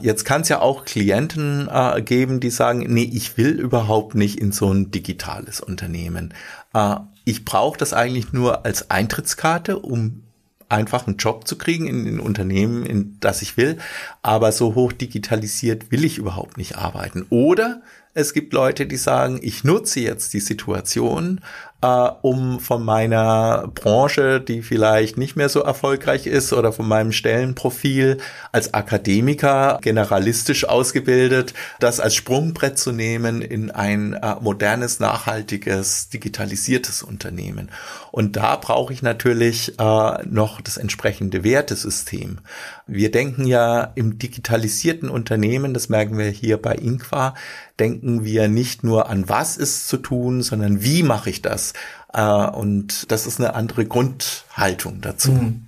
Jetzt 0.00 0.24
kann 0.24 0.40
es 0.42 0.48
ja 0.48 0.60
auch 0.60 0.84
Klienten 0.84 1.68
äh, 1.72 2.02
geben, 2.02 2.40
die 2.40 2.50
sagen, 2.50 2.84
nee, 2.88 3.10
ich 3.12 3.36
will 3.36 3.52
überhaupt 3.52 4.14
nicht 4.14 4.40
in 4.40 4.50
so 4.50 4.72
ein 4.72 4.90
digitales 4.90 5.60
Unternehmen. 5.60 6.34
Äh, 6.72 6.96
ich 7.24 7.44
brauche 7.44 7.78
das 7.78 7.92
eigentlich 7.92 8.32
nur 8.32 8.64
als 8.64 8.90
Eintrittskarte, 8.90 9.78
um 9.78 10.23
einfach 10.68 11.06
einen 11.06 11.16
Job 11.16 11.46
zu 11.46 11.56
kriegen 11.56 11.86
in 11.86 12.04
den 12.04 12.20
Unternehmen, 12.20 12.84
in 12.84 13.16
das 13.20 13.42
ich 13.42 13.56
will. 13.56 13.78
Aber 14.22 14.52
so 14.52 14.74
hoch 14.74 14.92
digitalisiert 14.92 15.90
will 15.90 16.04
ich 16.04 16.18
überhaupt 16.18 16.56
nicht 16.56 16.76
arbeiten. 16.76 17.26
Oder 17.30 17.82
es 18.14 18.32
gibt 18.32 18.52
Leute, 18.52 18.86
die 18.86 18.96
sagen, 18.96 19.40
ich 19.42 19.64
nutze 19.64 20.00
jetzt 20.00 20.32
die 20.34 20.40
Situation, 20.40 21.40
äh, 21.84 22.10
um 22.22 22.60
von 22.60 22.82
meiner 22.82 23.70
Branche, 23.74 24.40
die 24.40 24.62
vielleicht 24.62 25.18
nicht 25.18 25.36
mehr 25.36 25.50
so 25.50 25.60
erfolgreich 25.60 26.26
ist, 26.26 26.54
oder 26.54 26.72
von 26.72 26.88
meinem 26.88 27.12
Stellenprofil 27.12 28.18
als 28.52 28.72
Akademiker, 28.72 29.78
generalistisch 29.82 30.66
ausgebildet, 30.66 31.52
das 31.80 32.00
als 32.00 32.14
Sprungbrett 32.14 32.78
zu 32.78 32.92
nehmen 32.92 33.42
in 33.42 33.70
ein 33.70 34.14
äh, 34.14 34.36
modernes, 34.40 34.98
nachhaltiges, 34.98 36.08
digitalisiertes 36.08 37.02
Unternehmen. 37.02 37.70
Und 38.10 38.36
da 38.36 38.56
brauche 38.56 38.92
ich 38.92 39.02
natürlich 39.02 39.78
äh, 39.78 40.24
noch 40.24 40.62
das 40.62 40.78
entsprechende 40.78 41.44
Wertesystem. 41.44 42.38
Wir 42.86 43.10
denken 43.10 43.46
ja 43.46 43.92
im 43.94 44.18
digitalisierten 44.18 45.10
Unternehmen, 45.10 45.74
das 45.74 45.90
merken 45.90 46.16
wir 46.16 46.30
hier 46.30 46.56
bei 46.56 46.74
Inqua, 46.76 47.34
denken 47.78 48.24
wir 48.24 48.48
nicht 48.48 48.84
nur 48.84 49.10
an 49.10 49.28
was 49.28 49.56
ist 49.56 49.88
zu 49.88 49.96
tun, 49.96 50.42
sondern 50.42 50.82
wie 50.82 51.02
mache 51.02 51.28
ich 51.28 51.42
das? 51.42 51.73
Äh, 52.12 52.22
und 52.22 53.10
das 53.10 53.26
ist 53.26 53.40
eine 53.40 53.54
andere 53.54 53.86
Grundhaltung 53.86 55.00
dazu. 55.00 55.32
Mhm. 55.32 55.66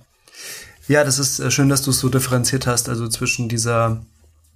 Ja, 0.88 1.04
das 1.04 1.18
ist 1.18 1.40
äh, 1.40 1.50
schön, 1.50 1.68
dass 1.68 1.82
du 1.82 1.90
es 1.90 1.98
so 1.98 2.08
differenziert 2.08 2.66
hast, 2.66 2.88
also 2.88 3.08
zwischen 3.08 3.48
dieser 3.48 4.02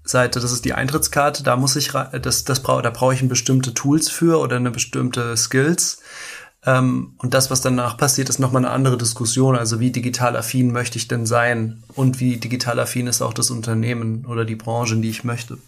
Seite, 0.04 0.40
das 0.40 0.52
ist 0.52 0.64
die 0.64 0.72
Eintrittskarte, 0.72 1.42
da 1.42 1.56
muss 1.56 1.76
ich, 1.76 1.92
das, 2.22 2.44
das 2.44 2.60
brauche, 2.60 2.82
da 2.82 2.90
brauche 2.90 3.14
ich 3.14 3.28
bestimmte 3.28 3.74
Tools 3.74 4.08
für 4.08 4.40
oder 4.40 4.56
eine 4.56 4.70
bestimmte 4.70 5.36
Skills. 5.36 6.00
Ähm, 6.64 7.14
und 7.18 7.34
das, 7.34 7.50
was 7.50 7.60
danach 7.60 7.96
passiert, 7.96 8.28
ist 8.28 8.38
nochmal 8.38 8.64
eine 8.64 8.74
andere 8.74 8.98
Diskussion. 8.98 9.56
Also 9.56 9.80
wie 9.80 9.90
digital 9.90 10.36
affin 10.36 10.72
möchte 10.72 10.98
ich 10.98 11.08
denn 11.08 11.26
sein? 11.26 11.82
Und 11.94 12.20
wie 12.20 12.36
digital 12.36 12.78
affin 12.78 13.06
ist 13.06 13.22
auch 13.22 13.34
das 13.34 13.50
Unternehmen 13.50 14.26
oder 14.26 14.44
die 14.44 14.56
Branche, 14.56 14.94
in 14.94 15.02
die 15.02 15.10
ich 15.10 15.24
möchte. 15.24 15.58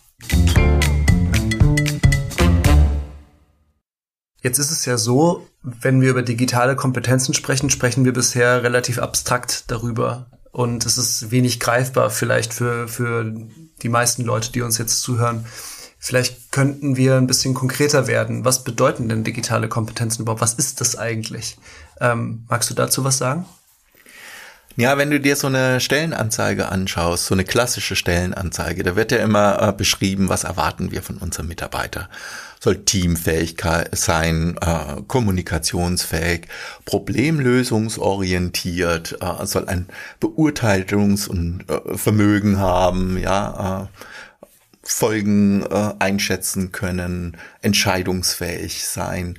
Jetzt 4.42 4.58
ist 4.58 4.72
es 4.72 4.84
ja 4.84 4.98
so, 4.98 5.46
wenn 5.62 6.00
wir 6.00 6.10
über 6.10 6.22
digitale 6.22 6.74
Kompetenzen 6.74 7.32
sprechen, 7.32 7.70
sprechen 7.70 8.04
wir 8.04 8.12
bisher 8.12 8.62
relativ 8.62 8.98
abstrakt 8.98 9.70
darüber. 9.70 10.26
Und 10.50 10.84
es 10.84 10.98
ist 10.98 11.30
wenig 11.30 11.60
greifbar 11.60 12.10
vielleicht 12.10 12.52
für, 12.52 12.88
für 12.88 13.32
die 13.82 13.88
meisten 13.88 14.24
Leute, 14.24 14.52
die 14.52 14.62
uns 14.62 14.78
jetzt 14.78 15.00
zuhören. 15.00 15.46
Vielleicht 15.98 16.50
könnten 16.50 16.96
wir 16.96 17.16
ein 17.16 17.28
bisschen 17.28 17.54
konkreter 17.54 18.08
werden. 18.08 18.44
Was 18.44 18.64
bedeuten 18.64 19.08
denn 19.08 19.22
digitale 19.22 19.68
Kompetenzen 19.68 20.22
überhaupt? 20.22 20.42
Was 20.42 20.54
ist 20.54 20.80
das 20.80 20.98
eigentlich? 20.98 21.56
Ähm, 22.00 22.44
magst 22.48 22.68
du 22.68 22.74
dazu 22.74 23.04
was 23.04 23.18
sagen? 23.18 23.46
Ja, 24.76 24.96
wenn 24.96 25.10
du 25.10 25.20
dir 25.20 25.36
so 25.36 25.48
eine 25.48 25.80
Stellenanzeige 25.80 26.70
anschaust, 26.70 27.26
so 27.26 27.34
eine 27.34 27.44
klassische 27.44 27.94
Stellenanzeige, 27.94 28.82
da 28.82 28.96
wird 28.96 29.12
ja 29.12 29.18
immer 29.18 29.60
äh, 29.60 29.70
beschrieben, 29.72 30.30
was 30.30 30.44
erwarten 30.44 30.92
wir 30.92 31.02
von 31.02 31.18
unserem 31.18 31.48
Mitarbeiter. 31.48 32.08
Soll 32.58 32.82
teamfähig 32.84 33.56
sein, 33.92 34.56
äh, 34.62 35.02
kommunikationsfähig, 35.06 36.46
problemlösungsorientiert, 36.86 39.18
äh, 39.20 39.44
soll 39.44 39.68
ein 39.68 39.88
Beurteilungs- 40.20 41.28
und 41.28 41.66
äh, 41.68 41.98
Vermögen 41.98 42.58
haben, 42.58 43.18
ja, 43.18 43.82
äh, 43.82 43.88
Folgen 44.84 45.64
äh, 45.64 45.92
einschätzen 45.98 46.72
können, 46.72 47.36
entscheidungsfähig 47.60 48.86
sein. 48.86 49.38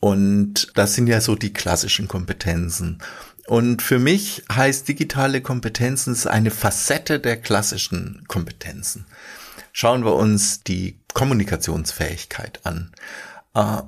Und 0.00 0.72
das 0.74 0.94
sind 0.94 1.06
ja 1.06 1.20
so 1.20 1.36
die 1.36 1.52
klassischen 1.52 2.08
Kompetenzen. 2.08 2.98
Und 3.46 3.82
für 3.82 3.98
mich 3.98 4.44
heißt 4.52 4.86
digitale 4.86 5.40
Kompetenzen 5.40 6.12
ist 6.12 6.26
eine 6.26 6.50
Facette 6.50 7.18
der 7.18 7.36
klassischen 7.36 8.24
Kompetenzen. 8.28 9.06
Schauen 9.72 10.04
wir 10.04 10.14
uns 10.14 10.62
die 10.62 10.98
Kommunikationsfähigkeit 11.12 12.60
an. 12.64 12.92
Äh, 13.54 13.82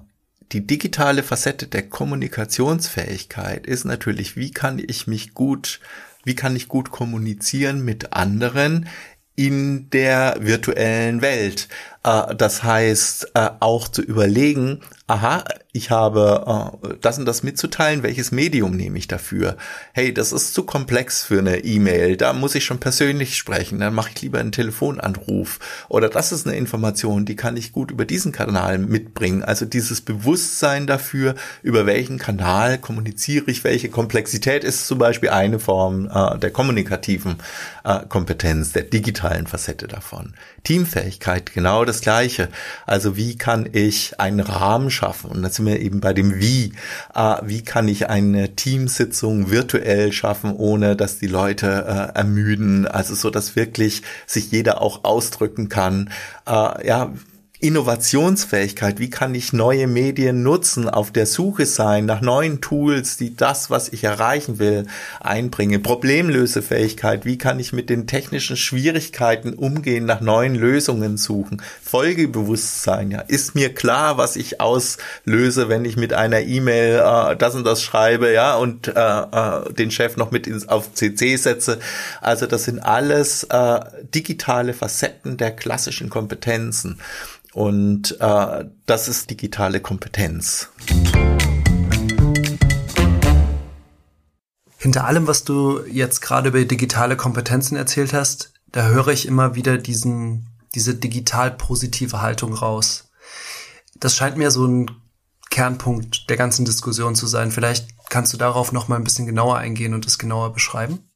die 0.52 0.66
digitale 0.66 1.22
Facette 1.22 1.66
der 1.66 1.88
Kommunikationsfähigkeit 1.88 3.66
ist 3.66 3.84
natürlich, 3.84 4.36
wie 4.36 4.50
kann 4.50 4.78
ich 4.78 5.06
mich 5.06 5.34
gut, 5.34 5.80
wie 6.24 6.34
kann 6.34 6.56
ich 6.56 6.68
gut 6.68 6.90
kommunizieren 6.90 7.84
mit 7.84 8.12
anderen 8.12 8.88
in 9.36 9.90
der 9.90 10.36
virtuellen 10.40 11.22
Welt. 11.22 11.68
Äh, 12.04 12.34
das 12.36 12.62
heißt, 12.62 13.30
äh, 13.34 13.50
auch 13.60 13.88
zu 13.88 14.02
überlegen, 14.02 14.80
aha, 15.06 15.44
ich 15.72 15.90
habe 15.90 16.78
äh, 16.82 16.94
das 17.00 17.18
und 17.18 17.24
das 17.24 17.42
mitzuteilen, 17.42 18.02
welches 18.02 18.30
Medium 18.30 18.76
nehme 18.76 18.98
ich 18.98 19.08
dafür? 19.08 19.56
Hey, 19.92 20.14
das 20.14 20.32
ist 20.32 20.54
zu 20.54 20.64
komplex 20.64 21.24
für 21.24 21.38
eine 21.38 21.64
E-Mail, 21.64 22.16
da 22.16 22.32
muss 22.32 22.54
ich 22.54 22.64
schon 22.64 22.78
persönlich 22.78 23.36
sprechen, 23.36 23.80
dann 23.80 23.94
mache 23.94 24.10
ich 24.14 24.22
lieber 24.22 24.38
einen 24.38 24.52
Telefonanruf. 24.52 25.58
Oder 25.88 26.08
das 26.08 26.30
ist 26.32 26.46
eine 26.46 26.56
Information, 26.56 27.24
die 27.24 27.36
kann 27.36 27.56
ich 27.56 27.72
gut 27.72 27.90
über 27.90 28.04
diesen 28.04 28.32
Kanal 28.32 28.78
mitbringen. 28.78 29.42
Also 29.42 29.64
dieses 29.64 30.00
Bewusstsein 30.02 30.86
dafür, 30.86 31.34
über 31.62 31.86
welchen 31.86 32.18
Kanal 32.18 32.78
kommuniziere 32.78 33.50
ich, 33.50 33.64
welche 33.64 33.88
Komplexität 33.88 34.62
ist 34.62 34.86
zum 34.86 34.98
Beispiel 34.98 35.30
eine 35.30 35.58
Form 35.58 36.08
der 36.40 36.50
kommunikativen 36.50 37.36
Kompetenz, 38.08 38.72
der 38.72 38.82
digitalen 38.82 39.46
Facette 39.46 39.88
davon. 39.88 40.34
Teamfähigkeit, 40.62 41.52
genau 41.52 41.84
das 41.84 41.93
Gleiche. 42.00 42.48
Also 42.86 43.16
wie 43.16 43.36
kann 43.36 43.68
ich 43.72 44.20
einen 44.20 44.40
Rahmen 44.40 44.90
schaffen? 44.90 45.30
Und 45.30 45.42
da 45.42 45.50
sind 45.50 45.66
wir 45.66 45.80
eben 45.80 46.00
bei 46.00 46.12
dem 46.12 46.40
Wie. 46.40 46.72
Äh, 47.14 47.36
wie 47.42 47.62
kann 47.62 47.88
ich 47.88 48.08
eine 48.08 48.54
Teamsitzung 48.56 49.50
virtuell 49.50 50.12
schaffen, 50.12 50.54
ohne 50.54 50.96
dass 50.96 51.18
die 51.18 51.26
Leute 51.26 52.12
äh, 52.14 52.18
ermüden? 52.18 52.86
Also 52.86 53.14
so, 53.14 53.30
dass 53.30 53.56
wirklich 53.56 54.02
sich 54.26 54.50
jeder 54.50 54.80
auch 54.80 55.04
ausdrücken 55.04 55.68
kann. 55.68 56.10
Äh, 56.46 56.86
ja, 56.86 57.12
Innovationsfähigkeit, 57.64 58.98
wie 58.98 59.08
kann 59.08 59.34
ich 59.34 59.54
neue 59.54 59.86
Medien 59.86 60.42
nutzen, 60.42 60.86
auf 60.86 61.12
der 61.12 61.24
Suche 61.24 61.64
sein 61.64 62.04
nach 62.04 62.20
neuen 62.20 62.60
Tools, 62.60 63.16
die 63.16 63.34
das, 63.34 63.70
was 63.70 63.88
ich 63.88 64.04
erreichen 64.04 64.58
will, 64.58 64.86
einbringen. 65.20 65.82
Problemlösefähigkeit, 65.82 67.24
wie 67.24 67.38
kann 67.38 67.58
ich 67.58 67.72
mit 67.72 67.88
den 67.88 68.06
technischen 68.06 68.58
Schwierigkeiten 68.58 69.54
umgehen, 69.54 70.04
nach 70.04 70.20
neuen 70.20 70.54
Lösungen 70.54 71.16
suchen. 71.16 71.62
Folgebewusstsein, 71.82 73.10
ja, 73.10 73.20
ist 73.20 73.54
mir 73.54 73.72
klar, 73.72 74.18
was 74.18 74.36
ich 74.36 74.60
auslöse, 74.60 75.70
wenn 75.70 75.86
ich 75.86 75.96
mit 75.96 76.12
einer 76.12 76.42
E-Mail 76.42 77.02
äh, 77.02 77.34
das 77.34 77.54
und 77.54 77.64
das 77.64 77.80
schreibe, 77.80 78.30
ja, 78.30 78.56
und 78.56 78.88
äh, 78.88 78.92
äh, 78.92 79.72
den 79.72 79.90
Chef 79.90 80.18
noch 80.18 80.30
mit 80.30 80.46
ins, 80.46 80.68
auf 80.68 80.92
CC 80.92 81.36
setze. 81.36 81.78
Also 82.20 82.44
das 82.44 82.64
sind 82.64 82.80
alles 82.80 83.44
äh, 83.44 83.80
digitale 84.14 84.74
Facetten 84.74 85.38
der 85.38 85.52
klassischen 85.52 86.10
Kompetenzen. 86.10 87.00
Und 87.54 88.20
äh, 88.20 88.64
das 88.84 89.08
ist 89.08 89.30
digitale 89.30 89.80
Kompetenz. 89.80 90.70
Hinter 94.76 95.04
allem, 95.06 95.28
was 95.28 95.44
du 95.44 95.84
jetzt 95.86 96.20
gerade 96.20 96.48
über 96.48 96.64
digitale 96.64 97.16
Kompetenzen 97.16 97.76
erzählt 97.76 98.12
hast, 98.12 98.52
da 98.72 98.88
höre 98.88 99.08
ich 99.08 99.26
immer 99.26 99.54
wieder 99.54 99.78
diesen, 99.78 100.48
diese 100.74 100.96
digital 100.96 101.52
positive 101.52 102.20
Haltung 102.20 102.54
raus. 102.54 103.08
Das 104.00 104.16
scheint 104.16 104.36
mir 104.36 104.50
so 104.50 104.66
ein 104.66 104.90
Kernpunkt 105.48 106.28
der 106.28 106.36
ganzen 106.36 106.64
Diskussion 106.64 107.14
zu 107.14 107.28
sein. 107.28 107.52
Vielleicht 107.52 107.88
kannst 108.10 108.32
du 108.32 108.36
darauf 108.36 108.72
noch 108.72 108.88
mal 108.88 108.96
ein 108.96 109.04
bisschen 109.04 109.26
genauer 109.26 109.58
eingehen 109.58 109.94
und 109.94 110.04
es 110.06 110.18
genauer 110.18 110.52
beschreiben? 110.52 111.08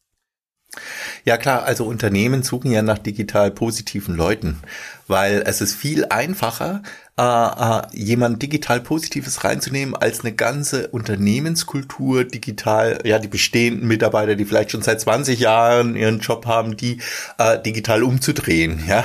Ja 1.25 1.37
klar, 1.37 1.65
also 1.65 1.85
Unternehmen 1.85 2.43
suchen 2.43 2.71
ja 2.71 2.83
nach 2.83 2.99
digital 2.99 3.51
positiven 3.51 4.15
Leuten, 4.15 4.61
weil 5.07 5.43
es 5.47 5.61
ist 5.61 5.75
viel 5.75 6.07
einfacher, 6.07 6.83
äh, 7.19 7.23
äh, 7.23 7.83
jemand 7.93 8.43
digital 8.43 8.81
Positives 8.81 9.43
reinzunehmen, 9.43 9.97
als 9.97 10.21
eine 10.21 10.33
ganze 10.33 10.89
Unternehmenskultur 10.89 12.25
digital, 12.25 13.01
ja, 13.05 13.19
die 13.19 13.29
bestehenden 13.29 13.89
Mitarbeiter, 13.89 14.37
die 14.37 14.45
vielleicht 14.45 14.71
schon 14.71 14.83
seit 14.83 15.01
20 15.01 15.41
Jahren 15.41 15.97
ihren 15.97 16.21
Job 16.21 16.47
haben, 16.47 16.77
die 16.77 17.01
äh, 17.39 17.61
digital 17.61 18.03
umzudrehen. 18.03 18.85
Ja, 18.89 19.05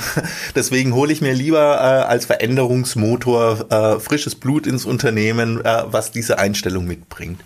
deswegen 0.56 0.94
hole 0.94 1.12
ich 1.12 1.20
mir 1.20 1.34
lieber 1.34 1.76
äh, 1.76 2.08
als 2.08 2.26
Veränderungsmotor 2.26 3.66
äh, 3.70 4.00
frisches 4.00 4.36
Blut 4.36 4.66
ins 4.66 4.86
Unternehmen, 4.86 5.64
äh, 5.66 5.84
was 5.88 6.12
diese 6.12 6.40
Einstellung 6.40 6.86
mitbringt. 6.86 7.42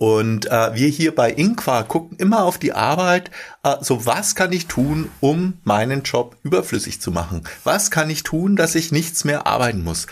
Und 0.00 0.46
äh, 0.46 0.74
wir 0.74 0.88
hier 0.88 1.14
bei 1.14 1.30
Inqua 1.30 1.82
gucken 1.82 2.16
immer 2.16 2.44
auf 2.44 2.56
die 2.56 2.72
Arbeit, 2.72 3.30
äh, 3.62 3.76
so 3.80 4.06
was 4.06 4.34
kann 4.34 4.52
ich 4.52 4.66
tun, 4.66 5.10
um 5.20 5.54
meinen 5.64 6.02
Job 6.02 6.36
überflüssig 6.42 7.00
zu 7.00 7.10
machen? 7.10 7.44
Was 7.64 7.90
kann 7.90 8.10
ich 8.10 8.22
tun, 8.22 8.56
dass 8.56 8.74
ich 8.74 8.92
nichts 8.92 9.24
mehr 9.24 9.46
arbeiten 9.46 9.82
muss? 9.82 10.06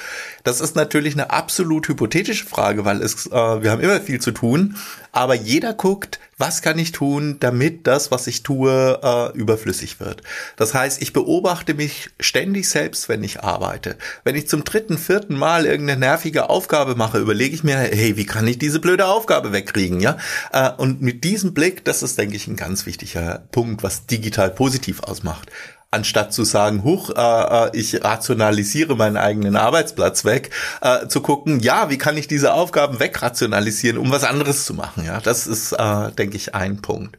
Das 0.45 0.61
ist 0.61 0.77
natürlich 0.77 1.15
eine 1.15 1.31
absolut 1.31 1.89
hypothetische 1.89 2.47
Frage, 2.47 2.85
weil 2.85 3.03
es, 3.03 3.27
äh, 3.27 3.31
wir 3.31 3.71
haben 3.71 3.83
immer 3.83 4.01
viel 4.01 4.21
zu 4.21 4.33
tun, 4.33 4.77
aber 5.13 5.35
jeder 5.35 5.75
guckt, 5.75 6.21
was 6.39 6.63
kann 6.63 6.79
ich 6.79 6.93
tun, 6.93 7.39
damit 7.41 7.87
das, 7.89 8.13
was 8.13 8.29
ich 8.29 8.45
tue, 8.45 9.01
äh, 9.03 9.37
überflüssig 9.37 9.99
wird. 9.99 10.23
Das 10.57 10.73
heißt, 10.73 11.03
ich 11.03 11.13
beobachte 11.13 11.75
mich 11.75 12.11
ständig 12.21 12.69
selbst, 12.69 13.09
wenn 13.09 13.25
ich 13.25 13.43
arbeite. 13.43 13.97
Wenn 14.23 14.37
ich 14.37 14.49
zum 14.49 14.63
dritten, 14.63 14.99
vierten 14.99 15.37
Mal 15.37 15.67
irgendeine 15.67 15.99
nervige 15.99 16.49
Aufgabe 16.49 16.95
mache, 16.95 17.19
überlege 17.19 17.55
ich 17.55 17.65
mir, 17.65 17.77
hey, 17.77 18.17
wie 18.17 18.27
kann 18.27 18.47
ich 18.47 18.59
diese 18.59 18.79
blöde 18.79 19.07
Aufgabe 19.07 19.53
wegkriegen, 19.53 20.01
ja? 20.01 20.17
Äh, 20.53 20.71
und 20.77 21.03
mit 21.03 21.25
diesem 21.25 21.55
Blick, 21.55 21.85
das 21.85 22.05
ist, 22.05 22.17
denke 22.19 22.37
ich, 22.37 22.47
ein 22.47 22.57
ganz 22.57 22.87
wichtiger 22.87 23.38
Punkt, 23.39 23.83
was 23.83 24.07
digital 24.07 24.51
positiv 24.51 25.03
ausmacht 25.03 25.51
anstatt 25.91 26.35
zu 26.35 26.45
sagen, 26.45 26.85
huch, 26.85 27.11
äh, 27.11 27.15
äh, 27.17 27.71
ich 27.73 28.05
rationalisiere 28.05 28.95
meinen 28.95 29.17
eigenen 29.17 29.57
Arbeitsplatz 29.57 30.25
weg, 30.25 30.51
äh, 30.83 31.07
zu 31.09 31.23
gucken, 31.23 31.61
ja, 31.61 31.89
wie 31.89 31.99
kann 31.99 32.17
ich 32.19 32.29
diese 32.29 32.53
Aufgaben 32.53 33.01
wegrationalisieren, 33.01 33.99
um 33.99 34.11
was 34.13 34.25
anderes 34.25 34.65
zu 34.65 34.75
machen. 34.75 35.05
Ja, 35.05 35.21
das 35.21 35.47
ist, 35.47 35.73
äh, 35.73 36.13
denke 36.13 36.37
ich, 36.37 36.55
ein 36.55 36.83
Punkt. 36.83 37.19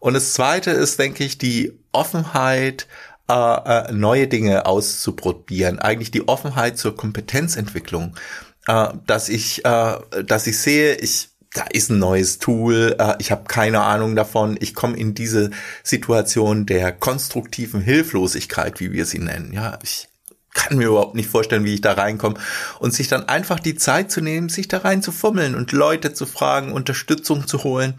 Und 0.00 0.14
das 0.14 0.34
Zweite 0.34 0.70
ist, 0.70 0.98
denke 0.98 1.24
ich, 1.24 1.38
die 1.38 1.78
Offenheit, 1.92 2.86
äh, 3.30 3.34
äh, 3.34 3.92
neue 3.92 4.28
Dinge 4.28 4.66
auszuprobieren. 4.66 5.78
Eigentlich 5.78 6.10
die 6.10 6.28
Offenheit 6.28 6.76
zur 6.76 6.94
Kompetenzentwicklung, 6.94 8.14
äh, 8.66 8.88
dass 9.06 9.30
ich, 9.30 9.64
äh, 9.64 9.96
dass 10.26 10.46
ich 10.46 10.58
sehe, 10.58 10.96
ich 10.96 11.30
da 11.54 11.64
ist 11.70 11.90
ein 11.90 11.98
neues 11.98 12.38
Tool, 12.38 12.96
äh, 12.98 13.14
ich 13.18 13.30
habe 13.30 13.44
keine 13.44 13.80
Ahnung 13.80 14.14
davon, 14.16 14.56
ich 14.60 14.74
komme 14.74 14.96
in 14.96 15.14
diese 15.14 15.50
Situation 15.82 16.66
der 16.66 16.92
konstruktiven 16.92 17.80
Hilflosigkeit, 17.80 18.80
wie 18.80 18.92
wir 18.92 19.06
sie 19.06 19.20
nennen. 19.20 19.52
Ja, 19.52 19.78
ich 19.82 20.08
kann 20.52 20.76
mir 20.76 20.88
überhaupt 20.88 21.14
nicht 21.14 21.28
vorstellen, 21.28 21.64
wie 21.64 21.74
ich 21.74 21.80
da 21.80 21.92
reinkomme. 21.92 22.36
Und 22.78 22.92
sich 22.92 23.08
dann 23.08 23.28
einfach 23.28 23.60
die 23.60 23.76
Zeit 23.76 24.10
zu 24.10 24.20
nehmen, 24.20 24.48
sich 24.48 24.68
da 24.68 24.78
rein 24.78 25.02
zu 25.02 25.12
fummeln 25.12 25.54
und 25.54 25.72
Leute 25.72 26.12
zu 26.12 26.26
fragen, 26.26 26.72
Unterstützung 26.72 27.46
zu 27.46 27.64
holen. 27.64 27.94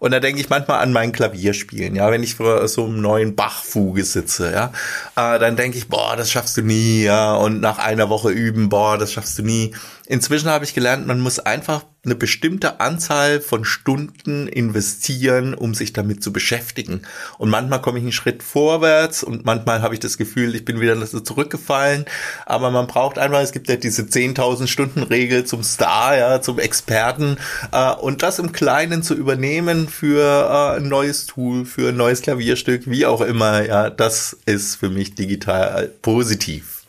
Und 0.00 0.10
da 0.10 0.20
denke 0.20 0.40
ich 0.40 0.50
manchmal 0.50 0.80
an 0.80 0.92
mein 0.92 1.12
Klavierspielen, 1.12 1.96
ja, 1.96 2.10
wenn 2.10 2.22
ich 2.22 2.34
vor 2.34 2.68
so 2.68 2.84
einem 2.84 3.00
neuen 3.00 3.36
Bachfuge 3.36 4.04
sitze, 4.04 4.52
ja, 4.52 4.72
äh, 5.16 5.38
dann 5.38 5.56
denke 5.56 5.78
ich, 5.78 5.88
boah, 5.88 6.14
das 6.14 6.30
schaffst 6.30 6.56
du 6.58 6.62
nie, 6.62 7.04
ja, 7.04 7.34
und 7.34 7.60
nach 7.60 7.78
einer 7.78 8.10
Woche 8.10 8.30
üben, 8.30 8.68
boah, 8.68 8.98
das 8.98 9.12
schaffst 9.12 9.38
du 9.38 9.42
nie. 9.42 9.74
Inzwischen 10.06 10.50
habe 10.50 10.66
ich 10.66 10.74
gelernt, 10.74 11.06
man 11.06 11.20
muss 11.20 11.38
einfach 11.38 11.84
eine 12.04 12.14
bestimmte 12.14 12.80
Anzahl 12.80 13.40
von 13.40 13.64
Stunden 13.64 14.46
investieren, 14.48 15.54
um 15.54 15.72
sich 15.72 15.94
damit 15.94 16.22
zu 16.22 16.30
beschäftigen. 16.30 17.02
Und 17.38 17.48
manchmal 17.48 17.80
komme 17.80 17.98
ich 17.98 18.04
einen 18.04 18.12
Schritt 18.12 18.42
vorwärts 18.42 19.22
und 19.22 19.46
manchmal 19.46 19.80
habe 19.80 19.94
ich 19.94 20.00
das 20.00 20.18
Gefühl, 20.18 20.54
ich 20.54 20.66
bin 20.66 20.80
wieder 20.80 20.94
zurückgefallen. 21.06 22.04
Aber 22.44 22.70
man 22.70 22.86
braucht 22.86 23.18
einfach, 23.18 23.40
es 23.40 23.52
gibt 23.52 23.70
ja 23.70 23.76
diese 23.76 24.02
10.000 24.02 24.66
Stunden 24.66 25.02
Regel 25.02 25.44
zum 25.44 25.62
Star, 25.62 26.16
ja, 26.16 26.42
zum 26.42 26.58
Experten. 26.58 27.38
Äh, 27.72 27.94
und 27.94 28.22
das 28.22 28.38
im 28.38 28.52
Kleinen 28.52 29.02
zu 29.02 29.14
übernehmen 29.14 29.88
für 29.88 30.20
äh, 30.20 30.76
ein 30.76 30.88
neues 30.88 31.24
Tool, 31.24 31.64
für 31.64 31.88
ein 31.88 31.96
neues 31.96 32.20
Klavierstück, 32.20 32.82
wie 32.86 33.06
auch 33.06 33.22
immer, 33.22 33.64
ja, 33.64 33.88
das 33.88 34.36
ist 34.44 34.76
für 34.76 34.90
mich 34.90 35.14
digital 35.14 35.90
positiv. 36.02 36.83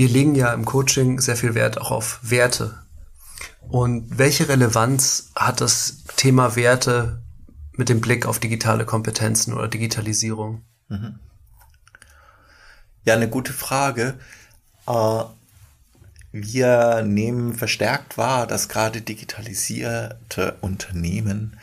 Wir 0.00 0.08
legen 0.08 0.34
ja 0.34 0.54
im 0.54 0.64
Coaching 0.64 1.20
sehr 1.20 1.36
viel 1.36 1.54
Wert 1.54 1.78
auch 1.78 1.90
auf 1.90 2.20
Werte. 2.22 2.78
Und 3.68 4.18
welche 4.18 4.48
Relevanz 4.48 5.30
hat 5.36 5.60
das 5.60 6.04
Thema 6.16 6.56
Werte 6.56 7.20
mit 7.72 7.90
dem 7.90 8.00
Blick 8.00 8.24
auf 8.24 8.38
digitale 8.38 8.86
Kompetenzen 8.86 9.52
oder 9.52 9.68
Digitalisierung? 9.68 10.62
Mhm. 10.88 11.18
Ja, 13.04 13.12
eine 13.12 13.28
gute 13.28 13.52
Frage. 13.52 14.14
Äh, 14.86 15.24
wir 16.32 17.02
nehmen 17.02 17.52
verstärkt 17.52 18.16
wahr, 18.16 18.46
dass 18.46 18.70
gerade 18.70 19.02
digitalisierte 19.02 20.56
Unternehmen 20.62 21.58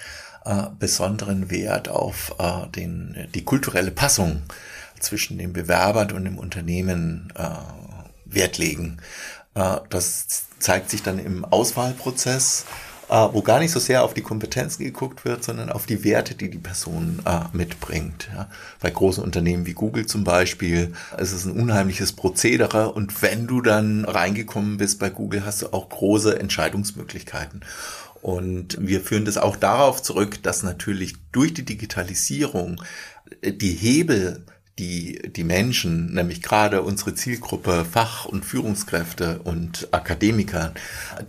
äh, 0.45 0.67
besonderen 0.77 1.49
Wert 1.49 1.89
auf 1.89 2.35
äh, 2.37 2.67
den, 2.67 3.29
die 3.33 3.43
kulturelle 3.43 3.89
Passung 3.89 4.43
zwischen 4.99 5.39
dem 5.39 5.53
Bewerber 5.53 6.01
und 6.13 6.25
dem 6.25 6.37
Unternehmen 6.37 7.33
Wert 8.29 8.57
legen. 8.57 8.97
Äh, 9.57 9.77
das 9.89 10.45
zeigt 10.59 10.89
sich 10.89 11.03
dann 11.03 11.19
im 11.19 11.45
Auswahlprozess, 11.45 12.65
äh, 13.09 13.27
wo 13.31 13.41
gar 13.41 13.59
nicht 13.59 13.71
so 13.71 13.79
sehr 13.79 14.03
auf 14.03 14.13
die 14.13 14.21
Kompetenzen 14.21 14.83
geguckt 14.83 15.25
wird, 15.25 15.43
sondern 15.43 15.69
auf 15.69 15.85
die 15.85 16.03
Werte, 16.03 16.35
die 16.35 16.49
die 16.49 16.57
Person 16.57 17.19
äh, 17.25 17.39
mitbringt. 17.53 18.29
Bei 18.81 18.89
großen 18.89 19.23
Unternehmen 19.23 19.65
wie 19.65 19.73
Google 19.73 20.05
zum 20.05 20.23
Beispiel 20.23 20.93
ist 21.17 21.31
es 21.31 21.45
ein 21.45 21.59
unheimliches 21.59 22.13
Prozedere 22.13 22.91
und 22.91 23.21
wenn 23.21 23.47
du 23.47 23.61
dann 23.61 24.05
reingekommen 24.05 24.77
bist 24.77 24.99
bei 24.99 25.09
Google, 25.09 25.45
hast 25.45 25.61
du 25.61 25.73
auch 25.73 25.89
große 25.89 26.39
Entscheidungsmöglichkeiten. 26.39 27.61
Und 28.21 28.77
wir 28.81 29.01
führen 29.01 29.25
das 29.25 29.37
auch 29.37 29.55
darauf 29.55 30.01
zurück, 30.01 30.41
dass 30.43 30.63
natürlich 30.63 31.13
durch 31.31 31.53
die 31.53 31.63
Digitalisierung 31.63 32.81
die 33.43 33.73
Hebel 33.73 34.43
die, 34.79 35.19
die 35.35 35.43
Menschen, 35.43 36.13
nämlich 36.13 36.43
gerade 36.43 36.83
unsere 36.83 37.15
Zielgruppe 37.15 37.83
Fach- 37.89 38.25
und 38.25 38.45
Führungskräfte 38.45 39.39
und 39.43 39.87
Akademiker, 39.91 40.73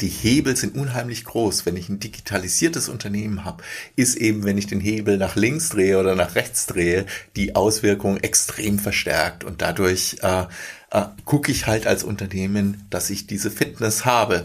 die 0.00 0.08
Hebel 0.08 0.54
sind 0.54 0.74
unheimlich 0.74 1.24
groß. 1.24 1.64
Wenn 1.64 1.76
ich 1.76 1.88
ein 1.88 1.98
digitalisiertes 1.98 2.90
Unternehmen 2.90 3.46
habe, 3.46 3.62
ist 3.96 4.16
eben, 4.16 4.44
wenn 4.44 4.58
ich 4.58 4.66
den 4.66 4.80
Hebel 4.80 5.16
nach 5.16 5.34
links 5.34 5.70
drehe 5.70 5.98
oder 5.98 6.14
nach 6.14 6.34
rechts 6.34 6.66
drehe, 6.66 7.06
die 7.36 7.56
Auswirkung 7.56 8.18
extrem 8.18 8.78
verstärkt 8.78 9.44
und 9.44 9.62
dadurch 9.62 10.18
äh, 10.22 10.44
äh, 10.90 11.04
gucke 11.24 11.50
ich 11.50 11.66
halt 11.66 11.86
als 11.86 12.04
Unternehmen, 12.04 12.86
dass 12.90 13.08
ich 13.08 13.26
diese 13.26 13.50
Fitness 13.50 14.04
habe. 14.04 14.44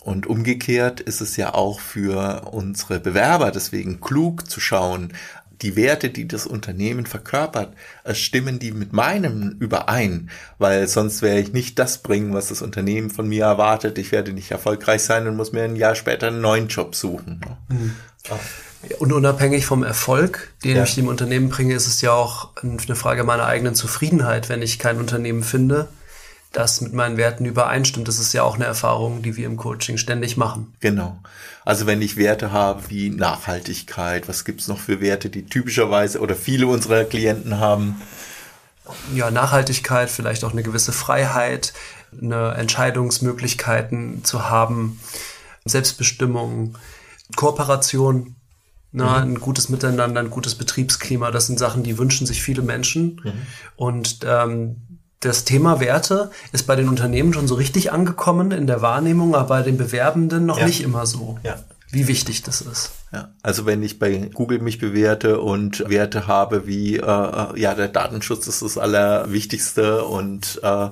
Und 0.00 0.26
umgekehrt 0.26 0.98
ist 0.98 1.20
es 1.20 1.36
ja 1.36 1.54
auch 1.54 1.78
für 1.78 2.48
unsere 2.50 2.98
Bewerber 2.98 3.52
deswegen 3.52 4.00
klug 4.00 4.50
zu 4.50 4.58
schauen, 4.58 5.12
die 5.62 5.76
Werte, 5.76 6.10
die 6.10 6.26
das 6.26 6.46
Unternehmen 6.46 7.06
verkörpert, 7.06 7.74
äh, 8.04 8.14
stimmen 8.14 8.58
die 8.58 8.72
mit 8.72 8.92
meinem 8.92 9.56
überein, 9.58 10.30
weil 10.58 10.88
sonst 10.88 11.22
werde 11.22 11.40
ich 11.40 11.52
nicht 11.52 11.78
das 11.78 11.98
bringen, 11.98 12.34
was 12.34 12.48
das 12.48 12.62
Unternehmen 12.62 13.10
von 13.10 13.28
mir 13.28 13.44
erwartet. 13.44 13.98
Ich 13.98 14.12
werde 14.12 14.32
nicht 14.32 14.50
erfolgreich 14.50 15.02
sein 15.02 15.26
und 15.26 15.36
muss 15.36 15.52
mir 15.52 15.64
ein 15.64 15.76
Jahr 15.76 15.94
später 15.94 16.28
einen 16.28 16.40
neuen 16.40 16.68
Job 16.68 16.94
suchen. 16.94 17.40
Mhm. 17.68 17.94
Und 18.98 19.12
unabhängig 19.12 19.64
vom 19.66 19.84
Erfolg, 19.84 20.52
den 20.64 20.76
ja. 20.76 20.82
ich 20.82 20.96
dem 20.96 21.06
Unternehmen 21.06 21.48
bringe, 21.48 21.74
ist 21.74 21.86
es 21.86 22.00
ja 22.00 22.12
auch 22.12 22.50
eine 22.62 22.96
Frage 22.96 23.22
meiner 23.22 23.46
eigenen 23.46 23.74
Zufriedenheit, 23.74 24.48
wenn 24.48 24.62
ich 24.62 24.78
kein 24.78 24.98
Unternehmen 24.98 25.44
finde, 25.44 25.88
das 26.52 26.80
mit 26.80 26.92
meinen 26.92 27.16
Werten 27.16 27.44
übereinstimmt. 27.44 28.06
Das 28.06 28.18
ist 28.18 28.32
ja 28.32 28.42
auch 28.42 28.56
eine 28.56 28.66
Erfahrung, 28.66 29.22
die 29.22 29.36
wir 29.36 29.46
im 29.46 29.56
Coaching 29.56 29.96
ständig 29.96 30.36
machen. 30.36 30.74
Genau. 30.80 31.18
Also 31.64 31.86
wenn 31.86 32.02
ich 32.02 32.16
Werte 32.16 32.52
habe 32.52 32.82
wie 32.88 33.10
Nachhaltigkeit, 33.10 34.28
was 34.28 34.44
gibt's 34.44 34.68
noch 34.68 34.78
für 34.78 35.00
Werte, 35.00 35.30
die 35.30 35.46
typischerweise 35.46 36.20
oder 36.20 36.34
viele 36.34 36.66
unserer 36.66 37.04
Klienten 37.04 37.58
haben? 37.58 38.00
Ja, 39.14 39.30
Nachhaltigkeit, 39.30 40.10
vielleicht 40.10 40.44
auch 40.44 40.52
eine 40.52 40.62
gewisse 40.62 40.92
Freiheit, 40.92 41.72
eine 42.20 42.54
Entscheidungsmöglichkeiten 42.54 44.24
zu 44.24 44.50
haben, 44.50 45.00
Selbstbestimmung, 45.64 46.76
Kooperation, 47.36 48.36
na, 48.90 49.24
mhm. 49.24 49.32
ein 49.32 49.40
gutes 49.40 49.70
Miteinander, 49.70 50.20
ein 50.20 50.30
gutes 50.30 50.54
Betriebsklima, 50.54 51.30
das 51.30 51.46
sind 51.46 51.58
Sachen, 51.58 51.82
die 51.82 51.96
wünschen 51.96 52.26
sich 52.26 52.42
viele 52.42 52.60
Menschen. 52.60 53.20
Mhm. 53.24 53.32
Und 53.76 54.18
ähm, 54.26 54.76
das 55.22 55.44
Thema 55.44 55.80
Werte 55.80 56.30
ist 56.50 56.66
bei 56.66 56.76
den 56.76 56.88
Unternehmen 56.88 57.32
schon 57.32 57.46
so 57.46 57.54
richtig 57.54 57.92
angekommen 57.92 58.50
in 58.50 58.66
der 58.66 58.82
Wahrnehmung, 58.82 59.34
aber 59.34 59.48
bei 59.48 59.62
den 59.62 59.78
Bewerbenden 59.78 60.46
noch 60.46 60.58
ja. 60.58 60.66
nicht 60.66 60.82
immer 60.82 61.06
so. 61.06 61.38
Ja. 61.44 61.56
Wie 61.92 62.08
wichtig 62.08 62.42
das 62.42 62.62
ist. 62.62 62.90
Ja, 63.12 63.32
also 63.42 63.66
wenn 63.66 63.82
ich 63.82 63.98
bei 63.98 64.30
Google 64.32 64.60
mich 64.60 64.78
bewerte 64.78 65.40
und 65.40 65.88
Werte 65.90 66.26
habe 66.26 66.66
wie 66.66 66.96
äh, 66.96 67.02
äh 67.02 67.60
ja 67.60 67.74
der 67.74 67.88
Datenschutz 67.88 68.46
ist 68.46 68.62
das 68.62 68.78
allerwichtigste 68.78 70.02
und 70.06 70.58
äh, 70.62 70.88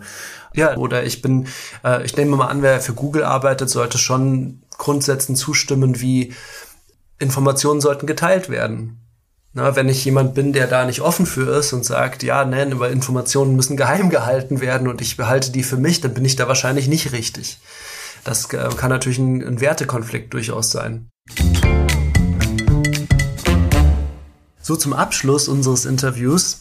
ja 0.54 0.76
oder 0.76 1.02
ich 1.04 1.22
bin 1.22 1.48
äh, 1.82 2.04
ich 2.04 2.18
nehme 2.18 2.36
mal 2.36 2.48
an 2.48 2.60
wer 2.60 2.80
für 2.80 2.92
Google 2.92 3.24
arbeitet 3.24 3.70
sollte 3.70 3.96
schon 3.96 4.60
Grundsätzen 4.76 5.36
zustimmen 5.36 6.02
wie 6.02 6.34
Informationen 7.18 7.80
sollten 7.80 8.06
geteilt 8.06 8.50
werden. 8.50 9.00
Na, 9.52 9.74
wenn 9.74 9.88
ich 9.88 10.04
jemand 10.04 10.34
bin, 10.34 10.52
der 10.52 10.68
da 10.68 10.84
nicht 10.84 11.00
offen 11.00 11.26
für 11.26 11.58
ist 11.58 11.72
und 11.72 11.84
sagt, 11.84 12.22
ja, 12.22 12.44
nein, 12.44 12.72
aber 12.72 12.90
Informationen 12.90 13.56
müssen 13.56 13.76
geheim 13.76 14.08
gehalten 14.08 14.60
werden 14.60 14.86
und 14.86 15.00
ich 15.00 15.16
behalte 15.16 15.50
die 15.50 15.64
für 15.64 15.76
mich, 15.76 16.00
dann 16.00 16.14
bin 16.14 16.24
ich 16.24 16.36
da 16.36 16.46
wahrscheinlich 16.46 16.86
nicht 16.86 17.10
richtig. 17.10 17.58
Das 18.22 18.52
äh, 18.52 18.68
kann 18.76 18.90
natürlich 18.90 19.18
ein, 19.18 19.44
ein 19.44 19.60
Wertekonflikt 19.60 20.32
durchaus 20.32 20.70
sein. 20.70 21.08
So 24.62 24.76
zum 24.76 24.92
Abschluss 24.92 25.48
unseres 25.48 25.84
Interviews 25.84 26.59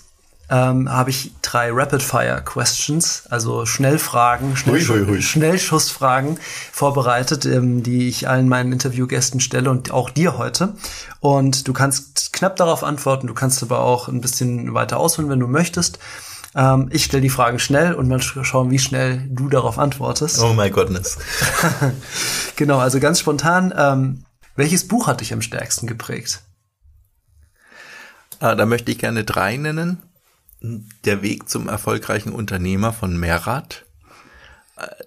ähm, 0.49 0.89
habe 0.91 1.11
ich 1.11 1.31
drei 1.41 1.71
Rapid-Fire-Questions, 1.71 3.27
also 3.29 3.65
Schnellfragen, 3.65 4.55
Schnellsch 4.55 4.89
hui, 4.89 4.99
hui, 4.99 5.07
hui. 5.07 5.21
Schnellschussfragen 5.21 6.39
vorbereitet, 6.71 7.45
ähm, 7.45 7.83
die 7.83 8.07
ich 8.07 8.27
allen 8.27 8.49
meinen 8.49 8.71
Interviewgästen 8.71 9.39
stelle 9.39 9.69
und 9.69 9.91
auch 9.91 10.09
dir 10.09 10.37
heute. 10.37 10.73
Und 11.19 11.67
du 11.67 11.73
kannst 11.73 12.33
knapp 12.33 12.55
darauf 12.55 12.83
antworten, 12.83 13.27
du 13.27 13.33
kannst 13.33 13.61
aber 13.61 13.81
auch 13.81 14.07
ein 14.07 14.21
bisschen 14.21 14.73
weiter 14.73 14.97
ausholen, 14.97 15.29
wenn 15.29 15.39
du 15.39 15.47
möchtest. 15.47 15.99
Ähm, 16.55 16.89
ich 16.91 17.05
stelle 17.05 17.21
die 17.21 17.29
Fragen 17.29 17.59
schnell 17.59 17.93
und 17.93 18.07
mal 18.07 18.21
schauen, 18.21 18.71
wie 18.71 18.79
schnell 18.79 19.27
du 19.29 19.49
darauf 19.49 19.77
antwortest. 19.77 20.41
Oh 20.41 20.53
my 20.53 20.71
goodness. 20.71 21.17
genau, 22.55 22.79
also 22.79 22.99
ganz 22.99 23.19
spontan. 23.19 23.73
Ähm, 23.77 24.23
welches 24.55 24.87
Buch 24.87 25.07
hat 25.07 25.21
dich 25.21 25.31
am 25.31 25.41
stärksten 25.41 25.85
geprägt? 25.85 26.41
Ah, 28.39 28.55
da 28.55 28.65
möchte 28.65 28.91
ich 28.91 28.97
gerne 28.97 29.23
drei 29.23 29.57
nennen. 29.57 30.01
Der 30.61 31.21
Weg 31.21 31.47
zum 31.49 31.69
erfolgreichen 31.69 32.33
Unternehmer 32.33 32.91
von 32.91 33.17
Merat, 33.17 33.85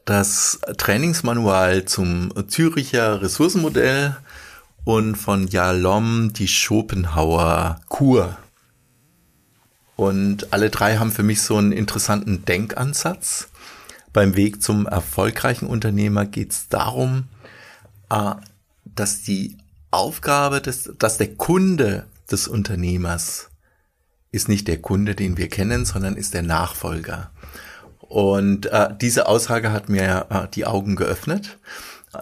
das 0.04 0.60
Trainingsmanual 0.78 1.84
zum 1.84 2.32
Züricher 2.48 3.20
Ressourcenmodell 3.20 4.16
und 4.84 5.16
von 5.16 5.46
Jalom 5.48 6.32
die 6.32 6.48
Schopenhauer 6.48 7.80
Kur. 7.88 8.36
Und 9.96 10.52
alle 10.52 10.70
drei 10.70 10.96
haben 10.96 11.12
für 11.12 11.22
mich 11.22 11.42
so 11.42 11.56
einen 11.56 11.72
interessanten 11.72 12.44
Denkansatz. 12.44 13.48
Beim 14.12 14.36
Weg 14.36 14.62
zum 14.62 14.86
erfolgreichen 14.86 15.66
Unternehmer 15.66 16.26
geht 16.26 16.52
es 16.52 16.68
darum, 16.68 17.24
äh, 18.10 18.34
dass 18.84 19.22
die 19.22 19.58
Aufgabe 19.90 20.60
des, 20.60 20.90
dass 20.98 21.18
der 21.18 21.34
Kunde 21.34 22.06
des 22.30 22.48
Unternehmers 22.48 23.50
ist 24.32 24.48
nicht 24.48 24.66
der 24.66 24.80
Kunde, 24.80 25.14
den 25.14 25.36
wir 25.36 25.48
kennen, 25.48 25.84
sondern 25.84 26.16
ist 26.16 26.34
der 26.34 26.42
Nachfolger. 26.42 27.30
Und 27.98 28.66
äh, 28.66 28.88
diese 29.00 29.26
Aussage 29.26 29.72
hat 29.72 29.88
mir 29.88 30.26
äh, 30.30 30.48
die 30.52 30.66
Augen 30.66 30.96
geöffnet. 30.96 31.58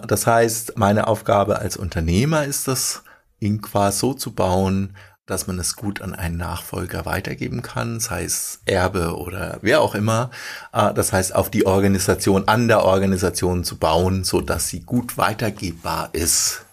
Das 0.07 0.27
heißt, 0.27 0.77
meine 0.77 1.07
Aufgabe 1.07 1.59
als 1.59 1.75
Unternehmer 1.75 2.45
ist 2.45 2.67
es, 2.67 3.03
Inqua 3.39 3.91
so 3.91 4.13
zu 4.13 4.33
bauen, 4.33 4.95
dass 5.25 5.47
man 5.47 5.59
es 5.59 5.75
gut 5.75 6.01
an 6.01 6.13
einen 6.13 6.37
Nachfolger 6.37 7.05
weitergeben 7.05 7.61
kann, 7.61 7.99
sei 7.99 8.23
es 8.23 8.59
Erbe 8.65 9.17
oder 9.17 9.59
wer 9.61 9.81
auch 9.81 9.95
immer. 9.95 10.29
Äh, 10.73 10.93
das 10.93 11.13
heißt, 11.13 11.33
auf 11.33 11.49
die 11.49 11.65
Organisation, 11.65 12.47
an 12.47 12.67
der 12.67 12.83
Organisation 12.83 13.63
zu 13.63 13.77
bauen, 13.77 14.23
so 14.23 14.41
dass 14.41 14.67
sie 14.67 14.81
gut 14.81 15.17
weitergebbar 15.17 16.09
ist. 16.13 16.65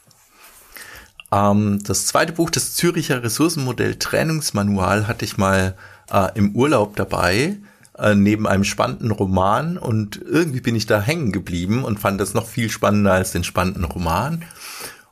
Ähm, 1.32 1.80
das 1.84 2.06
zweite 2.06 2.32
Buch, 2.32 2.50
das 2.50 2.74
Züricher 2.74 3.22
Ressourcenmodell 3.22 3.96
Trainingsmanual, 3.96 5.06
hatte 5.06 5.24
ich 5.24 5.36
mal 5.36 5.76
äh, 6.10 6.28
im 6.34 6.54
Urlaub 6.54 6.96
dabei, 6.96 7.56
äh, 7.98 8.14
neben 8.14 8.46
einem 8.46 8.64
spannenden 8.64 9.10
Roman 9.10 9.76
und 9.76 10.20
irgendwie 10.24 10.60
bin 10.60 10.76
ich 10.76 10.86
da 10.86 11.00
hängen 11.00 11.32
geblieben 11.32 11.84
und 11.84 12.00
fand 12.00 12.20
das 12.20 12.34
noch 12.34 12.46
viel 12.46 12.70
spannender 12.70 13.12
als 13.12 13.32
den 13.32 13.44
spannenden 13.44 13.84
Roman. 13.84 14.44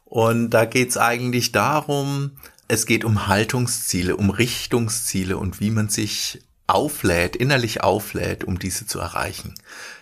Und 0.05 0.50
da 0.50 0.64
geht's 0.64 0.96
eigentlich 0.96 1.52
darum, 1.52 2.33
es 2.68 2.87
geht 2.87 3.05
um 3.05 3.26
Haltungsziele, 3.26 4.16
um 4.16 4.31
Richtungsziele 4.31 5.37
und 5.37 5.61
wie 5.61 5.70
man 5.70 5.88
sich 5.88 6.42
auflädt, 6.66 7.37
innerlich 7.37 7.83
auflädt, 7.83 8.44
um 8.44 8.59
diese 8.59 8.87
zu 8.87 8.98
erreichen. 8.98 9.55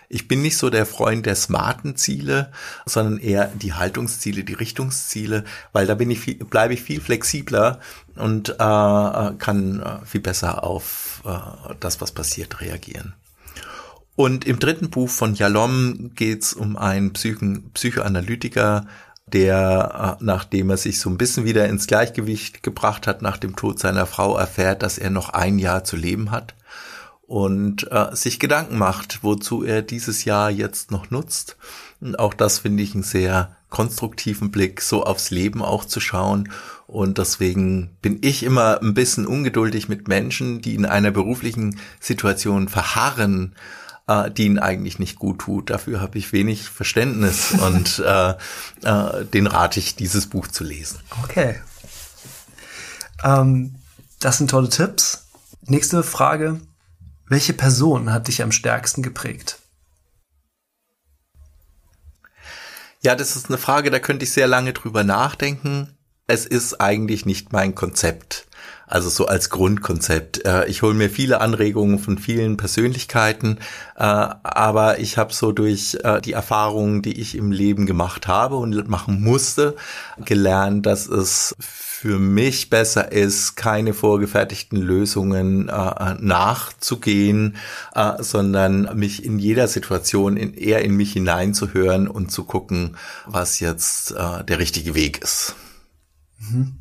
Ich 0.09 0.27
bin 0.27 0.41
nicht 0.41 0.57
so 0.57 0.69
der 0.69 0.85
Freund 0.85 1.25
der 1.25 1.35
smarten 1.35 1.95
Ziele, 1.95 2.51
sondern 2.85 3.19
eher 3.19 3.47
die 3.47 3.73
Haltungsziele, 3.73 4.43
die 4.43 4.53
Richtungsziele, 4.53 5.43
weil 5.71 5.87
da 5.87 5.95
bin 5.95 6.11
ich 6.11 6.19
viel, 6.19 6.35
bleibe 6.35 6.73
ich 6.73 6.81
viel 6.81 7.01
flexibler 7.01 7.79
und 8.15 8.49
äh, 8.49 8.53
kann 8.57 9.81
äh, 9.81 10.05
viel 10.05 10.21
besser 10.21 10.63
auf 10.63 11.21
äh, 11.25 11.73
das, 11.79 12.01
was 12.01 12.11
passiert, 12.11 12.61
reagieren. 12.61 13.13
Und 14.15 14.45
im 14.45 14.59
dritten 14.59 14.89
Buch 14.89 15.09
von 15.09 15.35
Jalom 15.35 16.11
geht 16.15 16.43
es 16.43 16.53
um 16.53 16.77
einen 16.77 17.11
Psychen 17.13 17.71
Psychoanalytiker, 17.71 18.87
der, 19.25 20.17
äh, 20.19 20.23
nachdem 20.23 20.69
er 20.69 20.77
sich 20.77 20.99
so 20.99 21.09
ein 21.09 21.17
bisschen 21.17 21.45
wieder 21.45 21.67
ins 21.67 21.87
Gleichgewicht 21.87 22.63
gebracht 22.63 23.07
hat 23.07 23.21
nach 23.21 23.37
dem 23.37 23.55
Tod 23.55 23.79
seiner 23.79 24.05
Frau, 24.05 24.37
erfährt, 24.37 24.83
dass 24.83 24.97
er 24.97 25.09
noch 25.09 25.29
ein 25.29 25.57
Jahr 25.57 25.83
zu 25.83 25.95
leben 25.95 26.31
hat 26.31 26.53
und 27.27 27.91
äh, 27.91 28.15
sich 28.15 28.39
Gedanken 28.39 28.77
macht, 28.77 29.19
wozu 29.23 29.63
er 29.63 29.81
dieses 29.81 30.25
Jahr 30.25 30.51
jetzt 30.51 30.91
noch 30.91 31.09
nutzt. 31.09 31.57
Und 32.01 32.19
auch 32.19 32.33
das 32.33 32.59
finde 32.59 32.83
ich 32.83 32.93
einen 32.93 33.03
sehr 33.03 33.55
konstruktiven 33.69 34.51
Blick, 34.51 34.81
so 34.81 35.03
aufs 35.03 35.31
Leben 35.31 35.61
auch 35.61 35.85
zu 35.85 35.99
schauen. 35.99 36.51
Und 36.87 37.17
deswegen 37.17 37.97
bin 38.01 38.19
ich 38.21 38.43
immer 38.43 38.79
ein 38.81 38.93
bisschen 38.93 39.25
ungeduldig 39.25 39.89
mit 39.89 40.07
Menschen, 40.07 40.61
die 40.61 40.75
in 40.75 40.85
einer 40.85 41.11
beruflichen 41.11 41.79
Situation 41.99 42.69
verharren, 42.69 43.55
äh, 44.07 44.29
die 44.29 44.45
ihnen 44.45 44.59
eigentlich 44.59 44.99
nicht 44.99 45.17
gut 45.17 45.39
tut. 45.39 45.71
Dafür 45.71 45.99
habe 46.01 46.17
ich 46.19 46.31
wenig 46.31 46.69
Verständnis 46.69 47.51
und 47.59 47.99
äh, 48.05 48.35
äh, 48.83 49.25
den 49.25 49.47
rate 49.47 49.79
ich, 49.79 49.95
dieses 49.95 50.27
Buch 50.27 50.47
zu 50.47 50.63
lesen. 50.63 50.99
Okay. 51.23 51.59
Ähm, 53.23 53.75
das 54.19 54.37
sind 54.37 54.51
tolle 54.51 54.69
Tipps. 54.69 55.25
Nächste 55.65 56.03
Frage. 56.03 56.61
Welche 57.27 57.53
Person 57.53 58.13
hat 58.13 58.27
dich 58.27 58.43
am 58.43 58.51
stärksten 58.51 59.01
geprägt? 59.01 59.59
Ja, 63.01 63.15
das 63.15 63.35
ist 63.35 63.49
eine 63.49 63.57
Frage, 63.57 63.91
da 63.91 63.99
könnte 63.99 64.25
ich 64.25 64.31
sehr 64.31 64.47
lange 64.47 64.73
drüber 64.73 65.03
nachdenken. 65.03 65.95
Es 66.27 66.45
ist 66.45 66.81
eigentlich 66.81 67.25
nicht 67.25 67.53
mein 67.53 67.75
Konzept. 67.75 68.47
Also 68.87 69.09
so 69.09 69.27
als 69.27 69.49
Grundkonzept. 69.49 70.45
Äh, 70.45 70.65
ich 70.67 70.81
hole 70.81 70.93
mir 70.93 71.09
viele 71.09 71.41
Anregungen 71.41 71.99
von 71.99 72.17
vielen 72.17 72.57
Persönlichkeiten, 72.57 73.59
äh, 73.95 74.03
aber 74.03 74.99
ich 74.99 75.17
habe 75.17 75.33
so 75.33 75.51
durch 75.51 75.97
äh, 76.03 76.21
die 76.21 76.33
Erfahrungen, 76.33 77.01
die 77.01 77.19
ich 77.19 77.35
im 77.35 77.51
Leben 77.51 77.85
gemacht 77.85 78.27
habe 78.27 78.57
und 78.57 78.87
machen 78.87 79.21
musste, 79.21 79.75
gelernt, 80.23 80.85
dass 80.85 81.07
es 81.07 81.55
für 82.05 82.19
mich 82.19 82.69
besser 82.69 83.11
ist, 83.11 83.55
keine 83.55 83.95
vorgefertigten 83.95 84.79
Lösungen 84.79 85.69
äh, 85.69 86.13
nachzugehen, 86.19 87.55
äh, 87.95 88.21
sondern 88.21 88.95
mich 88.95 89.25
in 89.25 89.39
jeder 89.39 89.67
Situation 89.67 90.37
in, 90.37 90.53
eher 90.53 90.85
in 90.85 90.95
mich 90.95 91.13
hineinzuhören 91.13 92.07
und 92.07 92.31
zu 92.31 92.43
gucken, 92.43 92.95
was 93.25 93.59
jetzt 93.59 94.11
äh, 94.11 94.43
der 94.43 94.59
richtige 94.59 94.93
Weg 94.93 95.23
ist. 95.23 95.55
Mhm. 96.37 96.77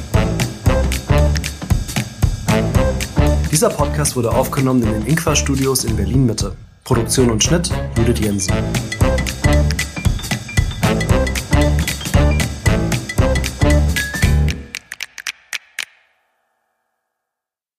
Dieser 3.52 3.70
Podcast 3.70 4.16
wurde 4.16 4.32
aufgenommen 4.32 4.82
in 4.82 4.92
den 4.92 5.06
Inqua 5.06 5.36
Studios 5.36 5.84
in 5.84 5.96
Berlin 5.96 6.26
Mitte. 6.26 6.56
Produktion 6.84 7.30
und 7.30 7.44
Schnitt 7.44 7.70
Judith 7.96 8.20
Jensen. 8.20 8.56